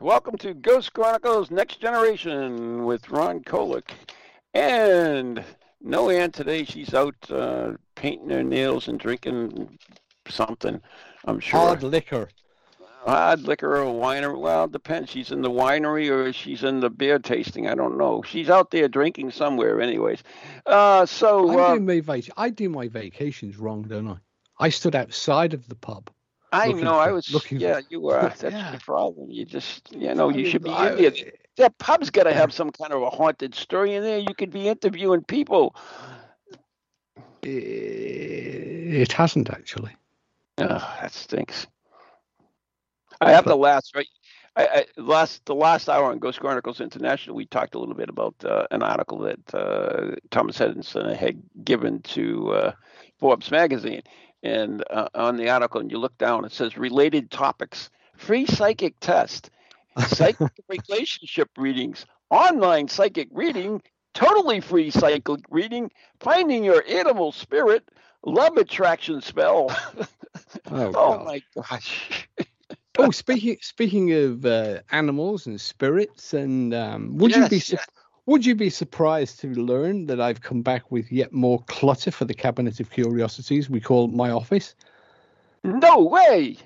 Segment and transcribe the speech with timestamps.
[0.00, 3.90] Welcome to Ghost Chronicles Next Generation with Ron Kolek.
[4.54, 5.44] And
[5.82, 6.64] no Ann today.
[6.64, 9.78] She's out uh, painting her nails and drinking
[10.26, 10.80] something,
[11.26, 11.60] I'm sure.
[11.60, 12.30] Hard liquor.
[13.04, 14.40] Hard liquor or winery.
[14.40, 15.10] Well, it depends.
[15.10, 17.68] She's in the winery or she's in the beer tasting.
[17.68, 18.22] I don't know.
[18.22, 20.22] She's out there drinking somewhere, anyways.
[20.64, 24.16] Uh, so I uh, do my vac- I do my vacations wrong, don't I?
[24.58, 26.08] I stood outside of the pub.
[26.52, 26.94] I know.
[26.94, 27.32] I was.
[27.32, 28.20] looking yeah, for- you were.
[28.38, 28.72] That's Yeah.
[28.72, 29.30] the problem.
[29.30, 31.12] You just, you know, you should be I- in there.
[31.56, 34.18] That pub's got to have some kind of a haunted story in there.
[34.18, 35.74] You could be interviewing people.
[37.42, 39.94] It hasn't actually.
[40.58, 40.66] Oh,
[41.00, 41.66] that stinks.
[43.20, 44.06] I have the last right.
[44.56, 48.08] I, I, last the last hour on Ghost Chronicles International, we talked a little bit
[48.08, 52.72] about uh, an article that uh, Thomas Edison had given to uh,
[53.18, 54.02] Forbes magazine,
[54.42, 58.94] and uh, on the article, and you look down, it says related topics: free psychic
[59.00, 59.50] test,
[59.98, 60.38] psychic
[60.68, 63.82] relationship readings, online psychic reading,
[64.14, 67.88] totally free psychic reading, finding your animal spirit,
[68.24, 69.70] love attraction spell.
[70.70, 72.28] Oh, Oh my gosh.
[72.98, 77.86] Oh, speaking speaking of uh, animals and spirits, and um, would you be su- yes.
[78.30, 82.24] Would you be surprised to learn that I've come back with yet more clutter for
[82.24, 84.76] the cabinet of curiosities we call my office?
[85.64, 86.56] No way.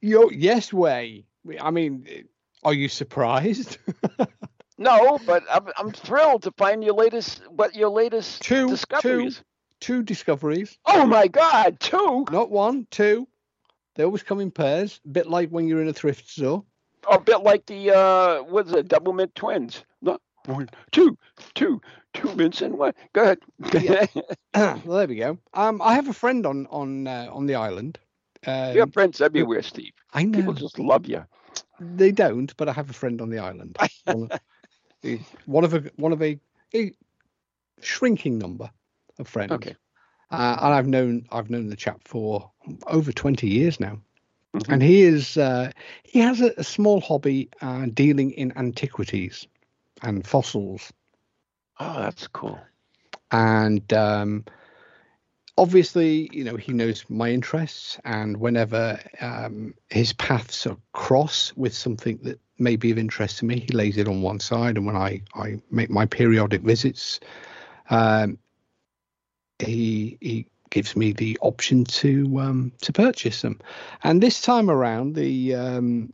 [0.00, 1.24] Yo, yes, way.
[1.60, 2.26] I mean,
[2.64, 3.78] are you surprised?
[4.76, 9.40] No, but I'm, I'm thrilled to find your latest what your latest Two, discoveries.
[9.78, 10.76] Two discoveries.
[10.84, 12.26] Oh my god, two.
[12.32, 13.28] Not one, two.
[13.94, 16.64] They always come in pairs, a bit like when you're in a thrift store.
[17.08, 19.84] A bit like the uh what's it, double mint twins.
[20.02, 21.16] No, one, two,
[21.54, 21.80] two,
[22.12, 22.92] two and one.
[23.12, 23.38] Go ahead.
[24.54, 25.38] well, there we go.
[25.54, 27.98] Um, I have a friend on on uh, on the island.
[28.46, 29.92] Um, you have friends everywhere, Steve.
[30.12, 31.24] I know People just love you.
[31.80, 33.76] they don't, but I have a friend on the island.
[34.04, 36.38] one, of, one of a one of a,
[36.74, 36.92] a
[37.80, 38.70] shrinking number
[39.18, 39.52] of friends.
[39.52, 39.76] Okay.
[40.30, 42.50] Uh, and I've known I've known the chap for
[42.86, 43.98] over twenty years now,
[44.54, 44.72] Mhm.
[44.72, 45.70] and he is uh,
[46.04, 49.46] he has a, a small hobby uh, dealing in antiquities
[50.02, 50.92] and fossils.
[51.80, 52.58] Oh, that's cool.
[53.30, 54.44] and um,
[55.56, 61.74] obviously you know he knows my interests and whenever um, his paths are cross with
[61.74, 64.86] something that may be of interest to me he lays it on one side and
[64.86, 67.20] when i i make my periodic visits
[67.90, 68.38] um,
[69.58, 73.60] he he gives me the option to um, to purchase them
[74.02, 76.12] and this time around the um,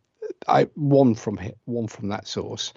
[0.49, 2.73] i one from one from that source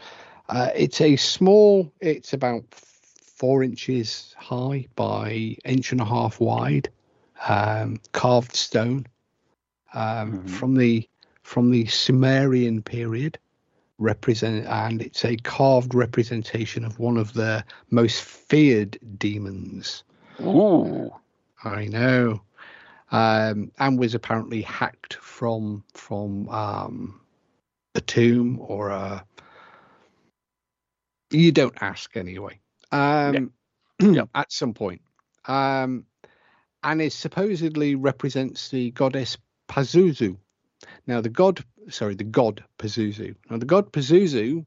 [0.49, 6.89] uh, it's a small it's about four inches high by inch and a half wide,
[7.47, 9.05] um, carved stone
[9.93, 10.49] um, Mhm.
[10.49, 11.07] from the
[11.43, 13.37] from the Sumerian period.
[13.99, 20.03] Represent and it's a carved representation of one of the most feared demons.
[20.41, 21.13] Ooh.
[21.63, 22.41] I know,
[23.11, 27.21] um, and was apparently hacked from from um,
[27.95, 29.23] a tomb or a.
[31.33, 32.59] You don't ask anyway.
[32.91, 33.51] Um,
[33.99, 34.29] Yep.
[34.35, 35.01] At some point,
[35.45, 36.05] um,
[36.83, 39.37] and it supposedly represents the goddess
[39.69, 40.37] Pazuzu.
[41.07, 43.35] Now, the god, sorry, the god Pazuzu.
[43.49, 44.65] Now, the god Pazuzu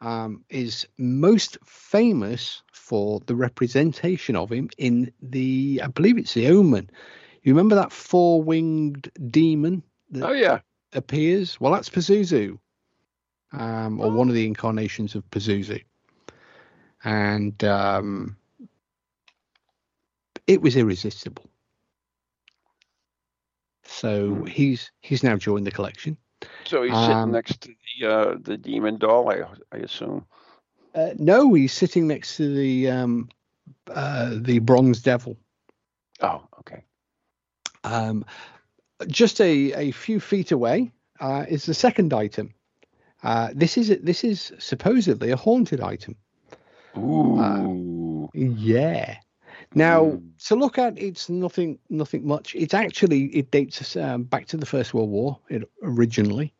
[0.00, 6.48] um, is most famous for the representation of him in the, I believe it's the
[6.48, 6.90] Omen.
[7.42, 10.60] You remember that four-winged demon that Oh yeah.
[10.92, 11.60] appears?
[11.60, 12.58] Well, that's Pazuzu,
[13.52, 15.82] um, or one of the incarnations of Pazuzu,
[17.04, 18.36] and um,
[20.46, 21.44] it was irresistible.
[23.84, 24.46] So Hmm.
[24.46, 26.16] he's he's now joined the collection.
[26.66, 30.24] So he's Um, sitting next to the uh the demon doll, I I assume.
[30.94, 33.28] Uh, no, he's sitting next to the um,
[33.88, 35.36] uh, the bronze devil.
[36.20, 36.84] Oh, okay.
[37.82, 38.24] Um,
[39.08, 42.54] just a, a few feet away uh, is the second item.
[43.22, 46.16] Uh, this is this is supposedly a haunted item.
[46.96, 48.28] Ooh.
[48.34, 49.16] Yeah.
[49.74, 50.32] Now Mm.
[50.46, 52.54] to look at, it's nothing nothing much.
[52.54, 56.52] It's actually it dates us um, back to the First World War it, originally.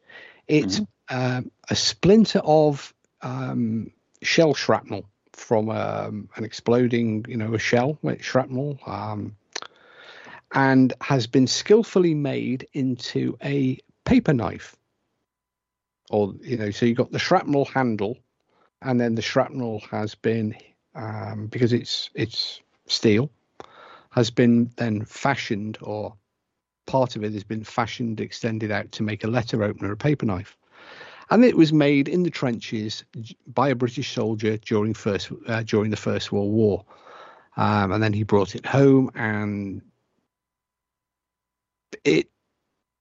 [0.48, 3.90] It's um, a splinter of um,
[4.22, 9.36] shell shrapnel from um, an exploding, you know, a shell shrapnel, um,
[10.54, 14.76] and has been skillfully made into a paper knife.
[16.10, 18.18] Or you know, so you got the shrapnel handle,
[18.84, 20.54] and then the shrapnel has been
[20.94, 23.30] um, because it's it's steel,
[24.10, 26.14] has been then fashioned or
[26.86, 30.26] part of it has been fashioned, extended out to make a letter opener, a paper
[30.26, 30.56] knife.
[31.30, 33.02] And it was made in the trenches
[33.46, 36.84] by a British soldier during first uh, during the First World War,
[37.56, 39.80] um, and then he brought it home, and
[42.04, 42.28] it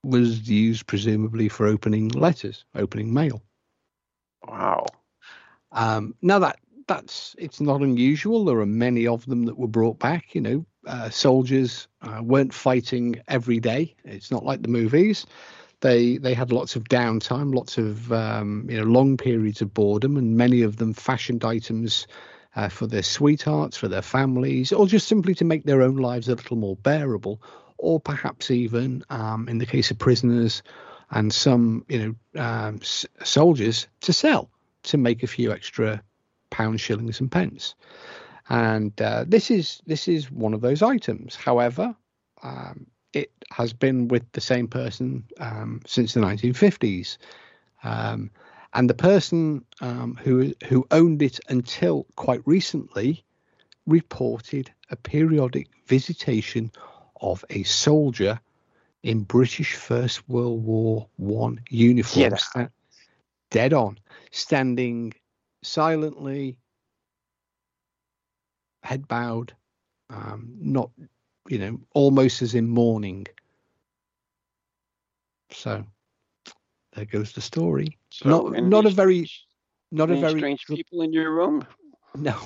[0.02, 3.42] was used presumably for opening letters, opening mail.
[4.46, 4.86] Wow.
[5.74, 8.44] Um, now that that's it's not unusual.
[8.44, 10.34] There are many of them that were brought back.
[10.34, 13.94] You know, uh, soldiers uh, weren't fighting every day.
[14.04, 15.26] It's not like the movies.
[15.80, 20.16] They they had lots of downtime, lots of um, you know long periods of boredom,
[20.16, 22.06] and many of them fashioned items
[22.56, 26.28] uh, for their sweethearts, for their families, or just simply to make their own lives
[26.28, 27.42] a little more bearable,
[27.78, 30.62] or perhaps even um, in the case of prisoners
[31.10, 34.50] and some you know um, s- soldiers to sell
[34.84, 36.02] to make a few extra
[36.50, 37.74] pounds, shillings, and pence.
[38.48, 41.34] And uh, this is this is one of those items.
[41.34, 41.94] However,
[42.42, 47.16] um, it has been with the same person um, since the 1950s,
[47.82, 48.30] um,
[48.74, 53.24] and the person um, who who owned it until quite recently
[53.86, 56.70] reported a periodic visitation
[57.20, 58.40] of a soldier
[59.02, 62.68] in British First World War One uniform, sta-
[63.50, 63.98] dead on,
[64.34, 65.14] standing
[65.62, 66.58] silently,
[68.82, 69.54] head bowed,
[70.10, 70.90] um, not,
[71.48, 73.26] you know, almost as in mourning.
[75.50, 75.84] So
[76.94, 77.96] there goes the story.
[78.10, 79.30] So, not not a very
[79.92, 81.66] not a very strange people in your room.
[82.16, 82.36] no,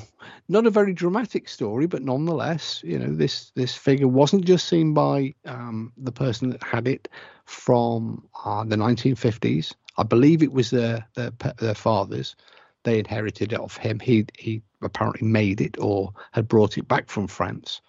[0.49, 4.95] not a very dramatic story, but nonetheless, you know, this this figure wasn't just seen
[4.95, 7.09] by um, the person that had it
[7.45, 9.75] from uh, the 1950s.
[9.99, 12.37] I believe it was their their, their fathers.
[12.85, 13.99] They inherited it off him.
[14.01, 17.83] He he apparently made it or had brought it back from France.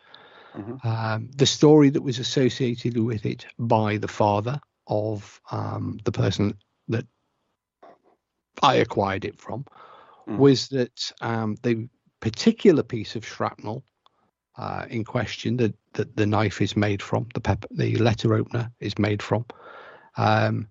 [0.55, 0.83] Mhm.
[0.83, 6.57] Um, the story that was associated with it by the father of um, the person
[6.87, 7.05] that
[8.63, 9.65] I acquired it from
[10.27, 10.37] Mhm.
[10.37, 11.87] was that um, the
[12.19, 13.83] particular piece of shrapnel
[14.57, 18.71] uh, in question that, that the knife is made from, the pepper, the letter opener
[18.79, 19.45] is made from,
[20.17, 20.67] um,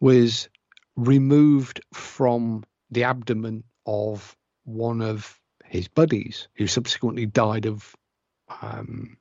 [0.00, 0.48] was
[0.96, 7.94] removed from the abdomen of one of his buddies, who subsequently died of
[8.60, 9.16] um,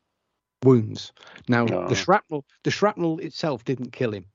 [0.64, 1.14] wounds.
[1.48, 1.88] Now, Oh.
[1.88, 4.26] the shrapnel, the shrapnel itself didn't kill him.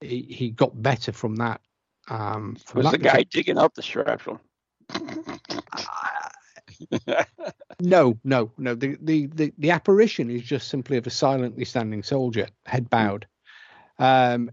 [0.00, 1.60] He, he got better from that.
[2.08, 4.40] Um, from Was that the guy digging up the shrapnel?
[7.80, 8.74] No, no, no.
[8.74, 13.26] The, the the the apparition is just simply of a silently standing soldier, head bowed.
[13.98, 14.50] Um,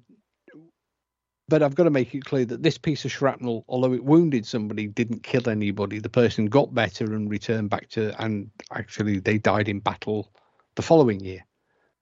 [1.49, 4.45] but I've got to make it clear that this piece of shrapnel, although it wounded
[4.45, 5.99] somebody, didn't kill anybody.
[5.99, 10.31] The person got better and returned back to, and actually they died in battle
[10.75, 11.45] the following year,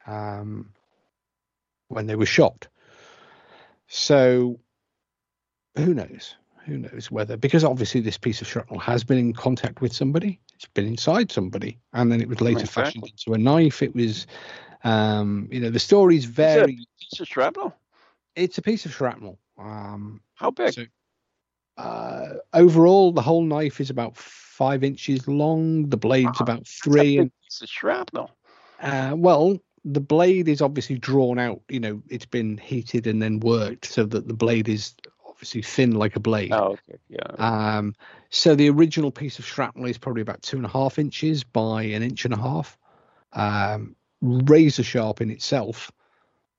[0.06, 0.70] um,
[1.88, 2.68] when they were shot.
[3.88, 4.60] So,
[5.76, 6.36] who knows?
[6.66, 10.40] Who knows whether because obviously this piece of shrapnel has been in contact with somebody,
[10.54, 13.82] it's been inside somebody, and then it was later fashioned into a knife.
[13.82, 14.28] It was,
[14.84, 16.88] um, you know, the stories Is it a vary.
[17.00, 17.76] piece of shrapnel?
[18.36, 19.40] It's a piece of shrapnel.
[19.58, 20.74] Um, How big?
[20.74, 20.86] so,
[21.78, 25.90] uh, overall, the whole knife is about five inches long.
[25.90, 28.32] The blade's Wow, about That's a three, big and piece of shrapnel.
[28.80, 31.62] uh, well, the blade is obviously drawn out.
[31.70, 34.96] You know, it's been heated and then worked so that the blade is
[35.28, 36.52] obviously thin like a blade.
[36.52, 37.00] Oh, okay.
[37.10, 37.20] Yeah.
[37.38, 37.96] Um,
[38.30, 41.84] so the original piece of shrapnel is probably about two and a half inches by
[41.84, 42.78] an inch and a half,
[43.34, 45.92] um, razor sharp in itself.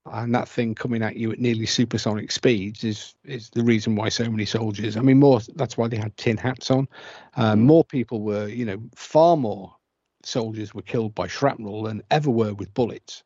[0.04, 4.08] And that thing coming at you at nearly supersonic speeds is is the reason why
[4.08, 4.96] so many soldiers.
[4.96, 6.88] I mean, more that's why they had tin hats on.
[7.36, 7.60] Um.
[7.60, 9.76] More people were, you know, far more
[10.24, 13.22] soldiers were killed by shrapnel than ever were with bullets.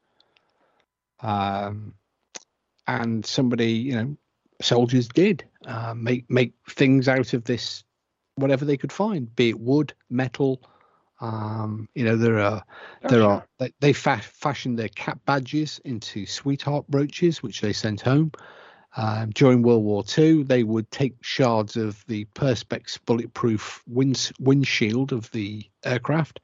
[1.20, 1.94] Um,
[2.86, 4.16] and somebody, you know,
[4.60, 7.84] soldiers did uh, make make things out of this,
[8.36, 10.60] whatever they could find, be it wood, metal.
[11.20, 12.62] Um, you know, there are
[13.02, 13.26] there Gotcha.
[13.26, 18.32] are they, they fa- fashioned their cap badges into sweetheart brooches, which they sent home.
[18.98, 25.12] Um, during World War II, they would take shards of the Perspex bulletproof wind, windshield
[25.12, 26.40] of the aircraft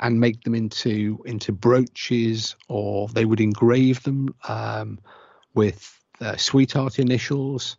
[0.00, 4.98] and make them into into brooches, or they would engrave them um,
[5.54, 7.76] with uh, sweetheart initials.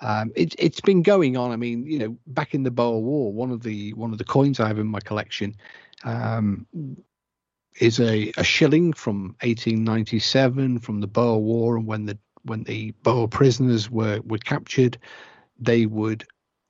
[0.00, 1.52] Um, it, it's been going on.
[1.52, 4.24] I mean, you know, back in the Boer War, one of the one of the
[4.24, 5.56] coins I have in my collection
[6.04, 6.66] um,
[7.80, 12.92] is a, a shilling from 1897 from the Boer War, and when the when the
[13.02, 14.98] Boer prisoners were were captured,
[15.58, 16.24] they would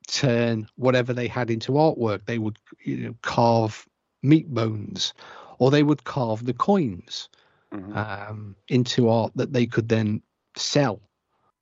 [0.06, 2.26] turn whatever they had into artwork.
[2.26, 3.87] They would you know carve
[4.23, 5.14] meat bones,
[5.59, 7.28] or they would carve the coins
[7.73, 7.97] mm-hmm.
[7.97, 10.23] um, into art that they could then
[10.56, 11.00] sell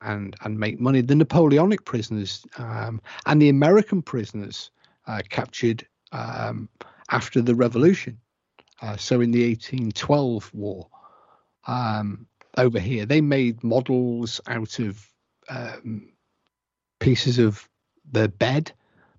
[0.05, 1.01] and and make money.
[1.01, 4.71] The Napoleonic prisoners um, and the American prisoners
[5.07, 6.69] uh, captured um,
[7.11, 8.19] after the Revolution.
[8.83, 10.89] Uh, so in the 1812 war,
[11.67, 15.09] um, over here, they made models out of
[15.49, 16.13] um,
[17.01, 17.69] pieces of
[18.11, 18.73] the bed,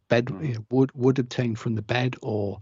[0.07, 2.59] bed you know, wood wood obtained from the bed, or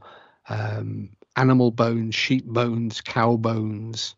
[0.49, 4.15] um, animal bones, sheep bones, cow bones.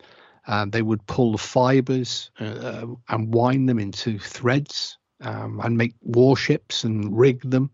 [0.47, 5.77] Um, they would pull the fibers uh, uh, and wind them into threads um, and
[5.77, 7.71] make warships and rig them.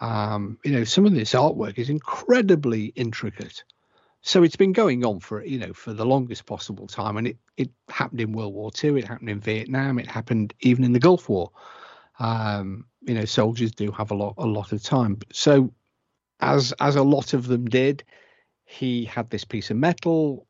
[0.00, 3.64] Um, you know, some of this artwork is incredibly intricate.
[4.22, 7.36] So it's been going on for you know for the longest possible time, and it
[7.56, 10.98] it happened in World War II, it happened in Vietnam, it happened even in the
[10.98, 11.50] Gulf War.
[12.18, 15.18] Um, you know, soldiers do have a lot a lot of time.
[15.32, 15.72] So
[16.40, 18.04] as as a lot of them did,
[18.64, 20.47] he had this piece of metal.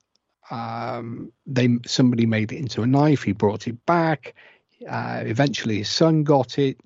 [0.50, 3.22] Um, they somebody made it into a knife.
[3.22, 4.34] He brought it back.
[4.88, 6.78] Uh, eventually, his son got it,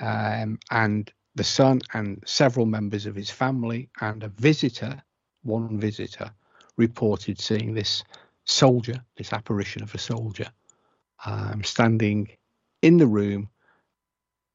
[0.00, 5.02] um, and the son and several members of his family and a visitor,
[5.42, 6.30] one visitor,
[6.76, 8.04] reported seeing this
[8.44, 10.48] soldier, this apparition of a soldier,
[11.24, 12.28] um, standing
[12.82, 13.48] in the room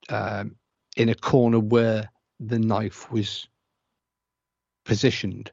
[0.09, 0.55] um,
[0.95, 3.47] in a corner where the knife was
[4.85, 5.51] positioned.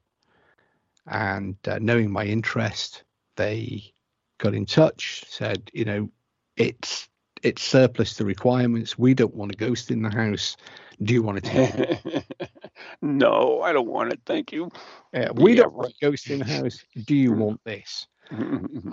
[1.06, 3.04] And uh, knowing my interest,
[3.36, 3.92] they
[4.38, 6.08] got in touch, said, you know,
[6.56, 7.08] it's
[7.42, 8.98] it's surplus to requirements.
[8.98, 10.56] We don't want a ghost in the house.
[11.02, 12.24] Do you want it?
[13.02, 14.20] no, I don't want it.
[14.24, 14.70] Thank you.
[15.12, 15.76] Uh, we yeah, don't right.
[15.76, 16.82] want a ghost in the house.
[17.04, 18.06] Do you want this?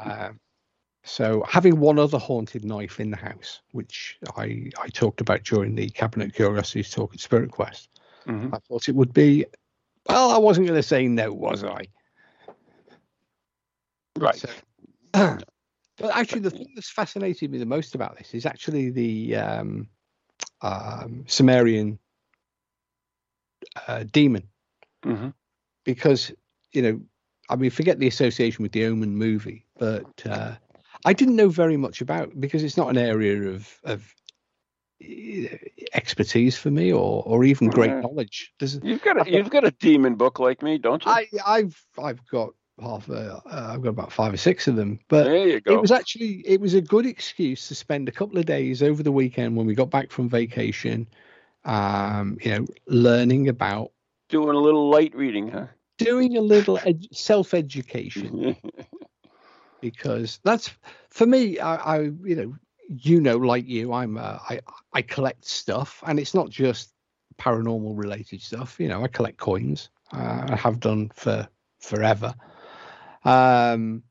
[0.03, 0.30] uh,
[1.03, 5.75] so having one other haunted knife in the house, which I, I talked about during
[5.75, 7.89] the Cabinet Curiosities talk at Spirit Quest,
[8.27, 8.53] mm-hmm.
[8.53, 9.46] I thought it would be.
[10.10, 11.86] Well, I wasn't going to say no, was I?
[14.18, 14.36] Right.
[14.36, 14.50] So,
[15.13, 19.88] but actually, the thing that's fascinated me the most about this is actually the um,
[20.62, 22.00] um, Sumerian
[23.88, 24.48] uh, demon,
[25.06, 25.30] mm-hmm.
[25.86, 26.32] because
[26.74, 27.01] you know,
[27.50, 30.56] I mean, forget the association with the Omen movie, but uh,
[31.06, 34.15] I didn't know very much about because it's not an area of of
[35.01, 35.58] eh,
[35.94, 38.53] expertise for me or or even great knowledge.
[38.60, 41.12] There's, you've got a, you've got a demon book like me, don't you?
[41.12, 45.00] I I've I've got half uh, I've got about five or six of them.
[45.08, 45.74] But there you go.
[45.74, 49.04] it was actually it was a good excuse to spend a couple of days over
[49.04, 51.08] the weekend when we got back from vacation,
[51.66, 53.92] um, you know, learning about
[54.30, 55.68] doing a little light reading, huh?
[55.98, 58.56] Doing a little ed- self education.
[59.82, 60.72] because that's
[61.10, 61.60] for me.
[61.60, 62.56] I, I, you know,
[62.88, 64.62] you know, like you, I'm uh, I
[64.94, 66.94] I collect stuff, and it's not just
[67.38, 68.80] paranormal related stuff.
[68.80, 69.90] You know, I collect coins.
[70.13, 71.48] Uh, I have done for
[71.80, 72.34] forever.
[73.24, 74.04] Um,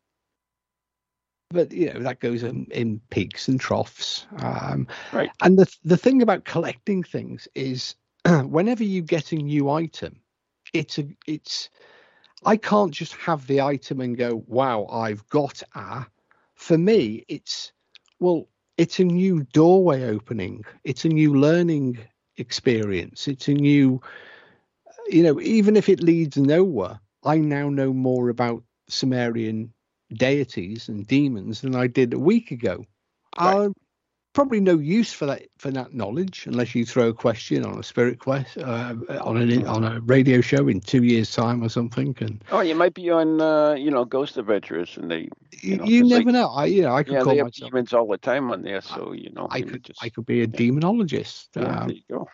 [1.50, 4.26] but you know that goes in, in peaks and troughs.
[4.38, 5.30] Um, right.
[5.40, 10.20] And the the thing about collecting things is, whenever you get a new item,
[10.72, 11.70] it's a it's
[12.44, 16.06] I can't just have the item and go, wow, I've got a.
[16.54, 17.72] For me, it's,
[18.18, 18.48] well,
[18.78, 20.64] it's a new doorway opening.
[20.84, 21.98] It's a new learning
[22.38, 23.28] experience.
[23.28, 24.00] It's a new,
[25.08, 29.72] you know, even if it leads nowhere, I now know more about Sumerian
[30.12, 32.84] deities and demons than I did a week ago.
[33.38, 33.70] Right
[34.32, 37.82] probably no use for that for that knowledge unless you throw a question on a
[37.82, 42.16] spirit quest uh, on an on a radio show in two years time or something
[42.20, 45.28] and oh you might be on uh, you know ghost adventures and they
[45.62, 47.70] you, know, you never know i you know i could yeah, call they have myself
[47.70, 50.38] demons all the time on there so you know i could just, i could be
[50.38, 50.46] a yeah.
[50.46, 52.28] demonologist yeah, um, there you go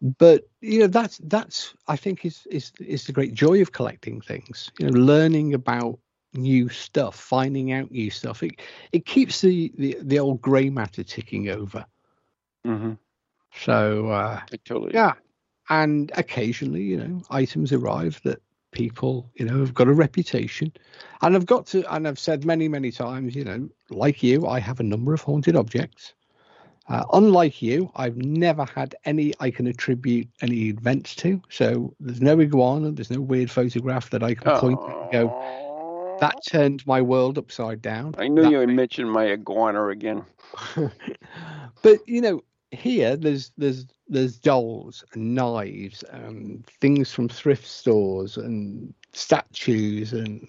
[0.00, 4.20] but you know that's that's i think is is is the great joy of collecting
[4.20, 5.98] things you know learning about
[6.34, 8.42] new stuff, finding out new stuff.
[8.42, 8.60] It
[8.92, 11.84] it keeps the the, the old grey matter ticking over.
[12.66, 12.92] Mm-hmm.
[13.54, 14.92] So uh, totally.
[14.94, 15.14] yeah,
[15.68, 20.72] and occasionally, you know, items arrive that people, you know, have got a reputation,
[21.22, 24.60] and I've got to, and I've said many many times, you know, like you, I
[24.60, 26.14] have a number of haunted objects.
[26.88, 31.40] Uh, unlike you, I've never had any I can attribute any events to.
[31.50, 35.02] So there's no iguana, there's no weird photograph that I can point oh.
[35.02, 38.14] and go, that turned my world upside down.
[38.18, 40.24] I knew you would mention my iguana again.
[41.82, 48.36] but you know, here there's there's there's dolls and knives and things from thrift stores
[48.36, 50.46] and statues and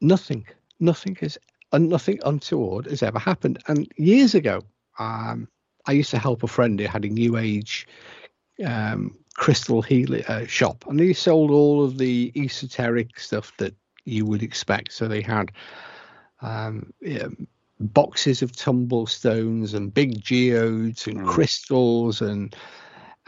[0.00, 0.46] nothing
[0.78, 1.38] nothing has
[1.72, 3.62] and nothing untoward has ever happened.
[3.68, 4.62] And years ago
[4.98, 5.48] um,
[5.86, 7.86] i used to help a friend who had a new age
[8.64, 10.84] um, crystal healing uh, shop.
[10.86, 13.74] And he sold all of the esoteric stuff that
[14.04, 14.92] you would expect.
[14.92, 15.52] So they had
[16.42, 17.28] um, yeah,
[17.80, 21.26] boxes of tumble stones and big geodes and mm.
[21.26, 22.54] crystals and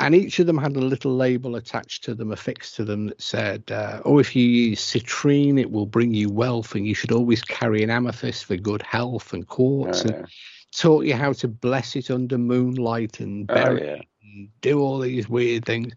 [0.03, 3.21] and each of them had a little label attached to them affixed to them that
[3.21, 7.13] said uh, oh if you use citrine it will bring you wealth and you should
[7.13, 10.27] always carry an amethyst for good health and quartz and
[10.73, 14.01] taught you how to bless it under moonlight and oh, bury oh, yeah.
[14.23, 15.93] and do all these weird things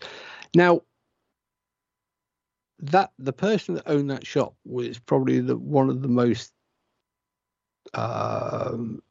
[0.56, 0.82] now
[2.80, 6.52] that the person that owned that shop was probably the one of the most
[7.94, 9.02] um,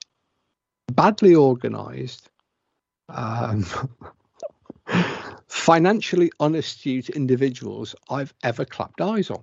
[0.93, 2.29] badly organized,
[3.09, 3.67] um,
[5.49, 9.43] financially unastute individuals I've ever clapped eyes on.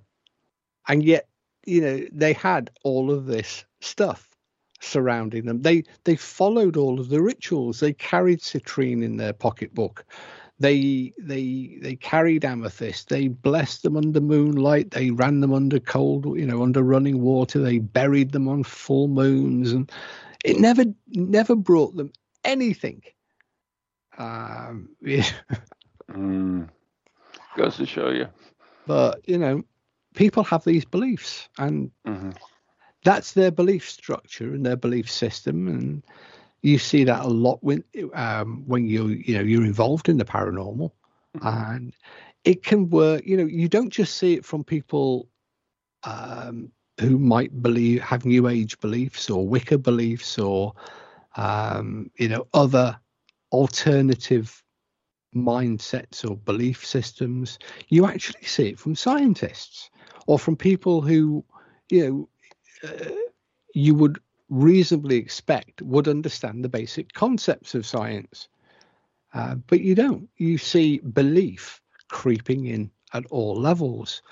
[0.88, 1.28] And yet,
[1.66, 4.28] you know, they had all of this stuff
[4.80, 5.62] surrounding them.
[5.62, 7.80] They they followed all of the rituals.
[7.80, 10.04] They carried citrine in their pocketbook.
[10.58, 13.08] They they they carried amethyst.
[13.08, 14.90] They blessed them under moonlight.
[14.90, 17.60] They ran them under cold, you know, under running water.
[17.60, 19.90] They buried them on full moons, and
[20.44, 22.12] it never never brought them
[22.44, 23.02] anything.
[24.22, 25.26] Um, yeah.
[26.10, 26.68] mm.
[27.56, 28.28] Goes to show you.
[28.86, 29.62] But you know,
[30.14, 32.30] people have these beliefs, and mm-hmm.
[33.04, 36.02] that's their belief structure and their belief system, and
[36.62, 40.24] you see that a lot when um, when you you know you're involved in the
[40.24, 40.90] paranormal,
[41.36, 41.46] mm-hmm.
[41.46, 41.94] and
[42.44, 43.22] it can work.
[43.26, 45.28] You know, you don't just see it from people
[46.04, 46.70] um,
[47.00, 50.74] who might believe have New Age beliefs or Wicca beliefs or
[51.36, 52.98] um, you know other
[53.52, 54.62] alternative
[55.34, 57.58] mindsets or belief systems.
[57.88, 59.90] You actually see it from scientists
[60.26, 61.44] or from people who
[61.90, 62.28] you
[62.82, 63.10] know uh,
[63.74, 68.48] you would reasonably expect would understand the basic concepts of science.
[69.34, 70.28] Uh, but you don't.
[70.36, 74.22] You see belief creeping in at all levels,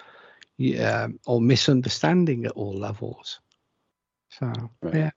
[0.58, 3.40] yeah, or misunderstanding at all levels.
[4.28, 4.52] So,
[4.82, 4.94] right.
[4.94, 5.10] yeah,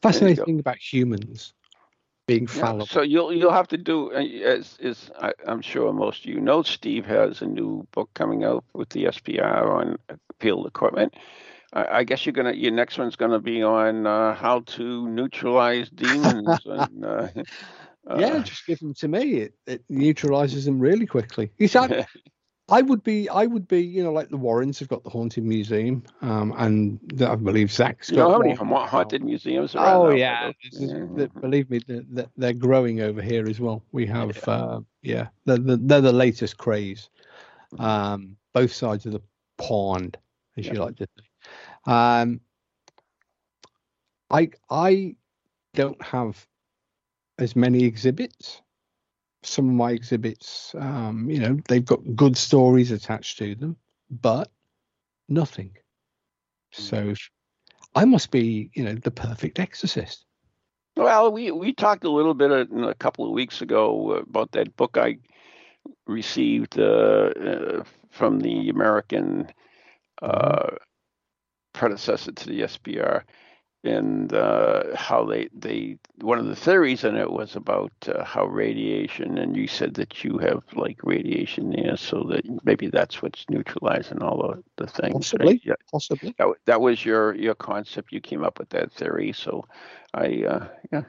[0.00, 1.52] fascinating thing about humans
[2.30, 2.86] being fallible.
[2.88, 6.30] Yeah, so you'll you'll have to do uh, as is I, am sure most of
[6.30, 6.62] you know.
[6.62, 9.96] Steve has a new book coming out with the SPR on
[10.38, 11.14] field equipment.
[11.72, 16.58] I, guess you're gonna your next one's gonna be on uh, how to neutralize demons.
[16.66, 17.28] and, uh,
[18.16, 19.34] yeah, uh, just give them to me.
[19.34, 21.50] It, it neutralizes them really quickly.
[21.58, 22.06] You said.
[22.70, 25.44] I would be, I would be, you know, like the Warrens have got the haunted
[25.44, 28.16] museum, um, and I believe Zak's got.
[28.16, 29.88] You know how many haunted museums around?
[29.88, 30.52] Oh yeah.
[30.72, 31.26] yeah.
[31.40, 33.82] believe me, they're, they're, growing over here as well.
[33.92, 37.10] We have, yeah, uh, yeah they're, they're, the latest craze.
[37.78, 39.22] Um, both sides of the
[39.58, 40.16] pond,
[40.56, 40.72] as yeah.
[40.74, 41.92] you like to say.
[41.92, 42.40] Um,
[44.30, 45.16] I I
[45.74, 46.46] don't have
[47.38, 48.62] as many exhibits.
[49.42, 53.76] Some of my exhibits, um, you know, they've got good stories attached to them,
[54.10, 54.50] but
[55.28, 55.76] nothing.
[56.72, 57.28] So mm.
[57.94, 60.24] I must be, you know, the perfect exorcist.
[60.96, 64.76] Well, we we talked a little bit a, a couple of weeks ago about that
[64.76, 65.18] book I
[66.06, 69.48] received uh, uh, from the American
[70.22, 70.26] mm-hmm.
[70.30, 70.76] uh,
[71.72, 73.22] predecessor to the SPR,
[73.82, 78.46] and uh, how they they one of the theories in it was about uh, how
[78.46, 83.44] radiation, and you said that you have like radiation there, so that maybe that's what's
[83.48, 84.38] neutralizing all
[84.76, 85.14] the, the things.
[85.14, 86.34] Possibly, yeah, possibly.
[86.38, 88.12] That, that was your your concept.
[88.12, 89.66] You came up with that theory, so
[90.14, 91.02] I uh, yeah.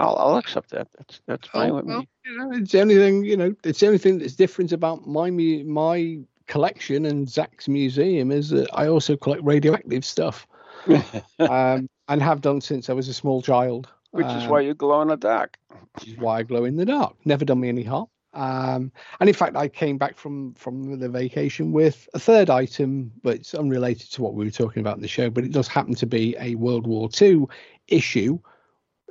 [0.00, 0.88] I'll, I'll accept that.
[0.96, 2.08] That's that's fine oh, with well, me.
[2.24, 3.54] You know, it's anything you know.
[3.64, 9.16] It's anything that's different about my my collection and Zak's museum is that I also
[9.16, 10.46] collect radioactive stuff,
[11.38, 13.88] um, and have done since I was a small child.
[14.10, 15.58] Which um, is why you glow in the dark.
[15.94, 17.16] Which is why I glow in the dark.
[17.24, 18.06] Never done me any harm.
[18.34, 23.10] Um, and in fact, I came back from from the vacation with a third item,
[23.22, 25.30] but it's unrelated to what we were talking about in the show.
[25.30, 27.46] But it does happen to be a World War II
[27.88, 28.38] issue,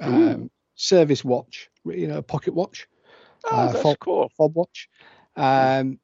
[0.01, 2.87] um, service watch, you know, pocket watch,
[3.45, 4.31] oh, uh, that's fob, cool.
[4.37, 4.87] fob watch.
[5.35, 5.99] Um,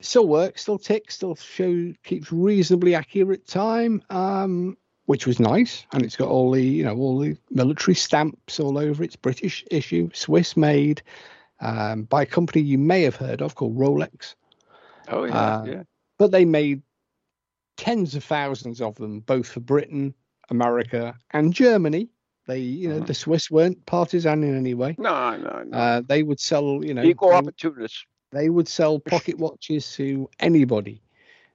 [0.00, 5.84] still works, still ticks, still show keeps reasonably accurate time, um, which was nice.
[5.92, 9.02] And it's got all the you know all the military stamps all over.
[9.02, 11.02] It's British issue, Swiss made,
[11.60, 14.34] um, by a company you may have heard of called Rolex.
[15.08, 15.82] Oh yeah, uh, yeah.
[16.18, 16.82] But they made
[17.76, 20.14] tens of thousands of them, both for Britain,
[20.50, 22.08] America, and Germany.
[22.46, 23.06] They, you know, Mhm.
[23.06, 24.94] the Swiss weren't partisan in any way.
[24.98, 25.76] No, no, no.
[25.76, 28.04] Uh, they would sell, you know, Equal opportunists.
[28.32, 31.01] they would sell pocket watches to anybody.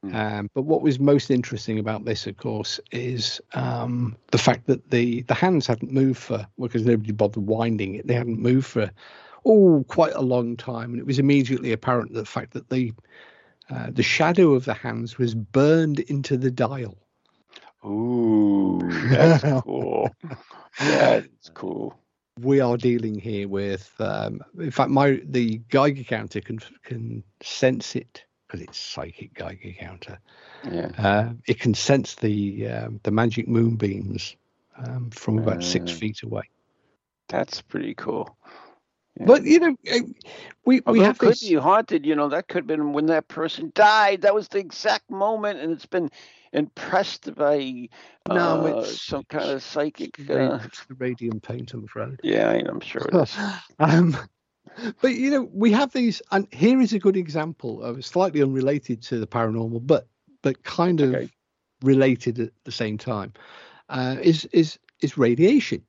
[0.07, 0.15] Mm.
[0.15, 4.89] Um, but what was most interesting about this, of course, is um, the fact that
[4.89, 8.07] the the hands hadn't moved for because nobody bothered winding it.
[8.07, 8.91] They hadn't moved for
[9.45, 12.93] oh quite a long time, and it was immediately apparent the fact that the
[13.69, 16.97] uh, the shadow of the hands was burned into the dial.
[17.85, 20.09] Ooh, that's cool.
[20.79, 21.95] That's cool.
[22.39, 27.95] we are dealing here with um, in fact my the geiger counter can can sense
[27.95, 30.19] it because it's psychic geiger counter
[30.63, 30.91] Yeah.
[30.97, 34.35] uh, it can sense the um, the magic moonbeams
[34.77, 35.93] um, from about six Uh.
[35.93, 36.43] feet away
[37.29, 38.37] That's pretty cool.
[39.19, 39.27] Yeah.
[39.27, 39.99] but you know uh,
[40.65, 43.27] we we have could this be haunted, you know, that could have been when that
[43.27, 44.21] person died.
[44.21, 46.09] That was the exact moment, and it's been
[46.53, 47.89] impressed by
[48.27, 50.19] no uh, it's some kind of psychic.
[50.29, 53.37] it's Uh, it's the radium paint i'm afraid yeah, I'm sure it is.
[53.79, 54.15] um,
[55.01, 59.01] but you know, we have these, and here is a good example of slightly unrelated
[59.03, 60.07] to the paranormal, but
[60.41, 61.29] but kind of Okay.
[61.83, 63.33] related at the same time.
[63.89, 65.83] Uh, is is is radiation?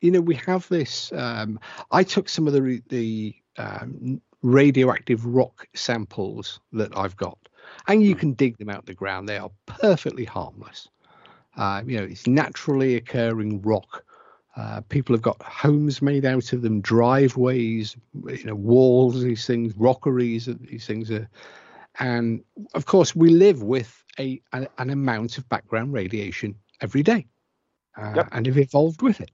[0.00, 1.12] You know, we have this.
[1.12, 7.38] Um, I took some of the the um, radioactive rock samples that I've got,
[7.86, 9.28] and you can dig them out of the ground.
[9.28, 10.88] They are perfectly harmless.
[11.56, 14.04] Uh, you know, it's naturally occurring rock.
[14.56, 19.22] Uh, people have got homes made out of them, driveways, you know, walls.
[19.22, 20.46] These things, rockeries.
[20.46, 21.28] These things are,
[21.98, 22.42] and
[22.74, 27.26] of course, we live with a an, an amount of background radiation every day,
[27.96, 28.28] uh, Yep.
[28.32, 29.30] and have evolved with it.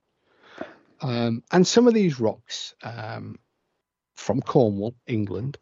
[1.00, 3.38] Um, and some of these rocks um,
[4.14, 5.58] from Cornwall, England,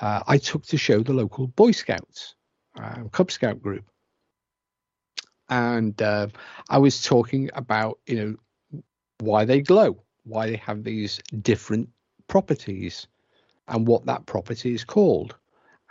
[0.00, 2.34] uh, I took to show the local Boy Scouts,
[2.80, 3.84] uh, Cub Scout group,
[5.48, 6.28] and uh,
[6.68, 8.36] I was talking about you know
[9.22, 11.88] why they glow, why they have these different
[12.28, 13.06] properties,
[13.68, 15.36] and what that property is called,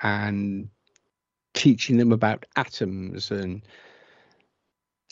[0.04, 0.70] and
[1.54, 3.62] teaching them about atoms and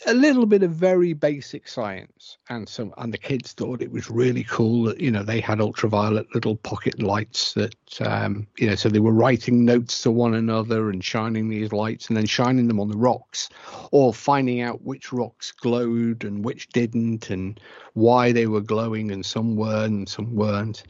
[0.06, 4.10] a little bit of very basic science and some and the kids thought it was
[4.10, 8.74] really cool that you know they had ultraviolet little pocket lights that um you know
[8.74, 12.68] so they were writing notes to one another and shining these lights and then shining
[12.68, 13.48] them on the rocks
[13.90, 17.60] or finding out which rocks glowed and which didn't and
[17.94, 20.84] why they were glowing and some were and some weren't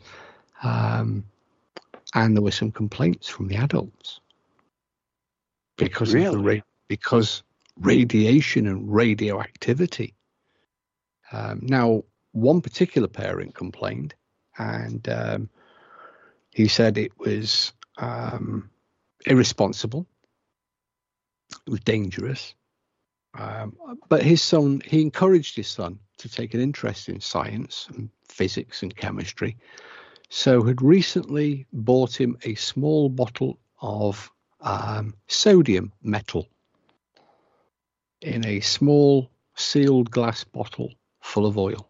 [0.62, 1.24] um
[2.14, 4.20] and there were some complaints from the adults
[5.76, 6.56] because of the Really?
[6.56, 7.42] ra- because
[7.80, 10.14] radiation and radioactivity.
[11.32, 14.14] Um, now, one particular parent complained,
[14.58, 15.50] and um,
[16.50, 18.70] he said it was um,
[19.26, 20.06] irresponsible,
[21.66, 22.54] it was dangerous.
[23.38, 23.76] Um,
[24.08, 28.82] but his son, he encouraged his son to take an interest in science and physics
[28.82, 29.56] and chemistry.
[30.28, 36.48] So, had recently bought him a small bottle of um, sodium metal
[38.22, 41.88] in a small sealed glass bottle full of oil.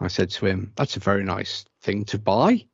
[0.00, 2.64] I said to him, That's a very nice thing to buy,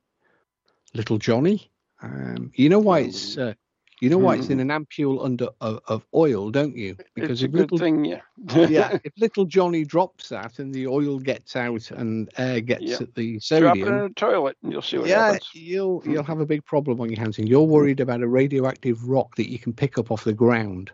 [0.93, 1.71] little Johnny.
[2.01, 3.53] Um, you know why it's uh,
[4.01, 6.97] you know why it's in an ampule under of, of oil, don't you?
[7.15, 8.21] Because it's a if good little thing, yeah.
[8.53, 12.97] yeah, if little Johnny drops that and the oil gets out and air gets Yeah.
[13.01, 15.49] at the sodium, Drop it in a toilet and you'll see what yeah, happens.
[15.53, 19.07] you'll you'll have a big problem on your hands, and you're worried about a radioactive
[19.07, 20.91] rock that you can pick up off the ground.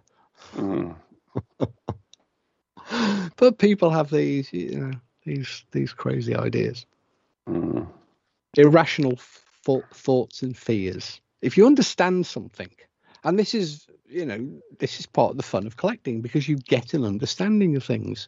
[0.56, 0.96] Mm.
[3.38, 4.91] but people have these, you know,
[5.25, 6.86] these these crazy ideas,
[7.49, 7.88] Mm.
[8.58, 9.19] irrational
[9.65, 11.21] th- thoughts and fears.
[11.41, 12.71] If you understand something,
[13.23, 16.58] and this is, you know, this is part of the fun of collecting because you
[16.58, 18.27] get an understanding of things.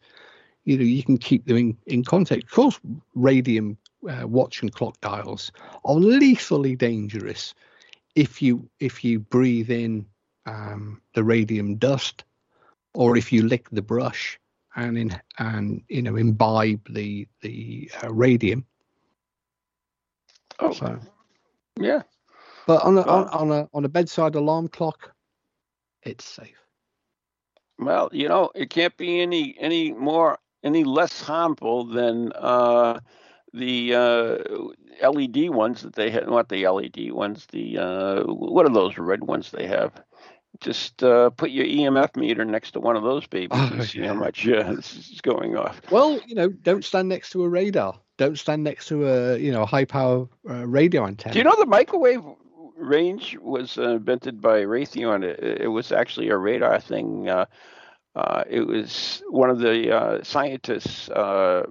[0.66, 2.46] You know, you can keep them in, in context.
[2.48, 2.80] Of course,
[3.16, 3.78] radium
[4.10, 5.52] uh, watch and clock dials
[5.86, 7.54] are lethally dangerous
[8.16, 10.06] if you if you breathe in
[10.46, 12.24] um, the radium dust,
[12.94, 14.40] or if you lick the brush
[14.76, 18.66] and in and you know imbibe the the uh, radium.
[20.60, 21.00] Oh, So,
[21.80, 22.04] yeah.
[22.66, 25.14] but on a, on, Well- on a on a bedside alarm clock,
[26.04, 26.58] it's safe.
[27.80, 33.00] Well, you know, it can't be any any more any less harmful than uh,
[33.54, 34.38] the uh,
[35.12, 36.28] LED ones that they had.
[36.28, 37.48] Not the LED ones.
[37.52, 39.92] The uh, what are those red ones they have?
[40.64, 44.00] Just uh, put your EMF meter next to one of those babies Oh, and see
[44.00, 44.08] yeah.
[44.08, 45.82] how much uh, this is going off.
[45.92, 48.00] Well, you know, don't stand next to a radar.
[48.18, 51.34] Don't stand next to a you know high power uh, radio antenna.
[51.34, 52.24] Do you know the microwave
[52.78, 55.24] range was uh, invented by Raytheon?
[55.24, 57.30] It, it was actually a radar thing.
[57.30, 57.46] Uh,
[58.16, 61.64] uh, it was one of the uh, scientists uh,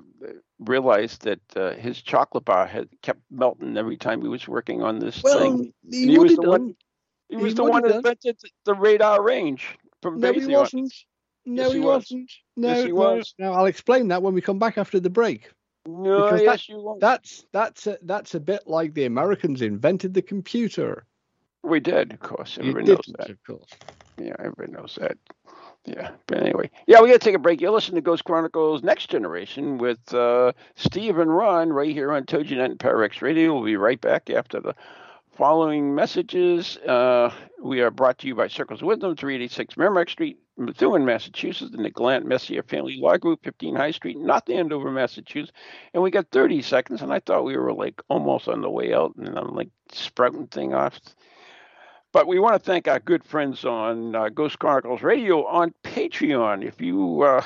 [0.59, 4.99] realized that uh, his chocolate bar had kept melting every time he was working on
[4.99, 5.73] this well, thing.
[5.89, 6.75] He, he was the one.
[7.33, 10.93] He was he the one that invented the radar range from no, he wasn't.
[11.47, 12.13] No, yes, he, he was.
[12.13, 12.21] not
[12.57, 12.95] No, yes, he no.
[12.95, 13.35] was.
[13.39, 15.51] Now I'll explain that when we come back after the break.
[15.87, 17.01] No, because yes, that, you won't.
[17.01, 21.07] That's that's a, that's a bit like the Americans invented the computer.
[21.63, 22.59] We did, of course.
[22.61, 23.31] Everybody knows that.
[23.31, 23.71] Of course.
[24.19, 25.17] Yeah, everybody knows that.
[25.87, 27.63] Yeah, but anyway, yeah, we got to take a break.
[27.63, 32.25] You're listening to Ghost Chronicles Next Generation with uh, Steve and Ron right here on
[32.25, 33.55] TogiNet and ParaX Radio.
[33.55, 34.75] We'll be right back after the
[35.37, 36.77] following messages.
[36.79, 41.71] Uh, we are brought to you by Circles of Wisdom, 386 Merrimack Street, Methuen, Massachusetts,
[41.71, 45.53] the Nick Messier Family Law Group, 15 High Street, not the Andover, Massachusetts.
[45.95, 48.93] And we got 30 seconds, and I thought we were like almost on the way
[48.93, 51.01] out, and I'm like sprouting thing off.
[52.13, 56.63] But we want to thank our good friends on uh, Ghost Chronicles Radio on Patreon.
[56.63, 57.43] If you uh,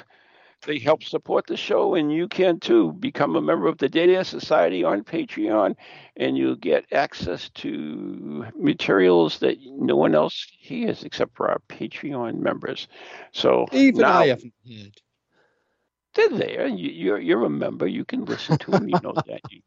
[0.66, 2.92] they help support the show, and you can too.
[2.92, 5.76] Become a member of the Data Society on Patreon,
[6.16, 12.40] and you'll get access to materials that no one else hears except for our Patreon
[12.40, 12.88] members.
[13.32, 15.00] So even now, I haven't heard.
[16.14, 16.66] They're there.
[16.66, 17.86] You, you're you're a member.
[17.86, 18.88] You can listen to them.
[18.88, 19.40] You know that.
[19.50, 19.62] You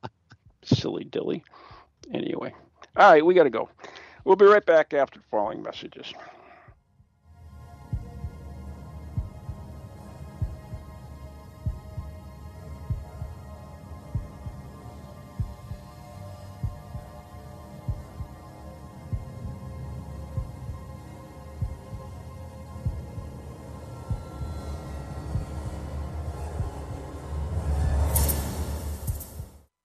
[0.64, 1.44] silly dilly.
[2.14, 2.54] Anyway,
[2.96, 3.70] all right, we got to go.
[4.26, 6.14] We'll be right back after the following messages.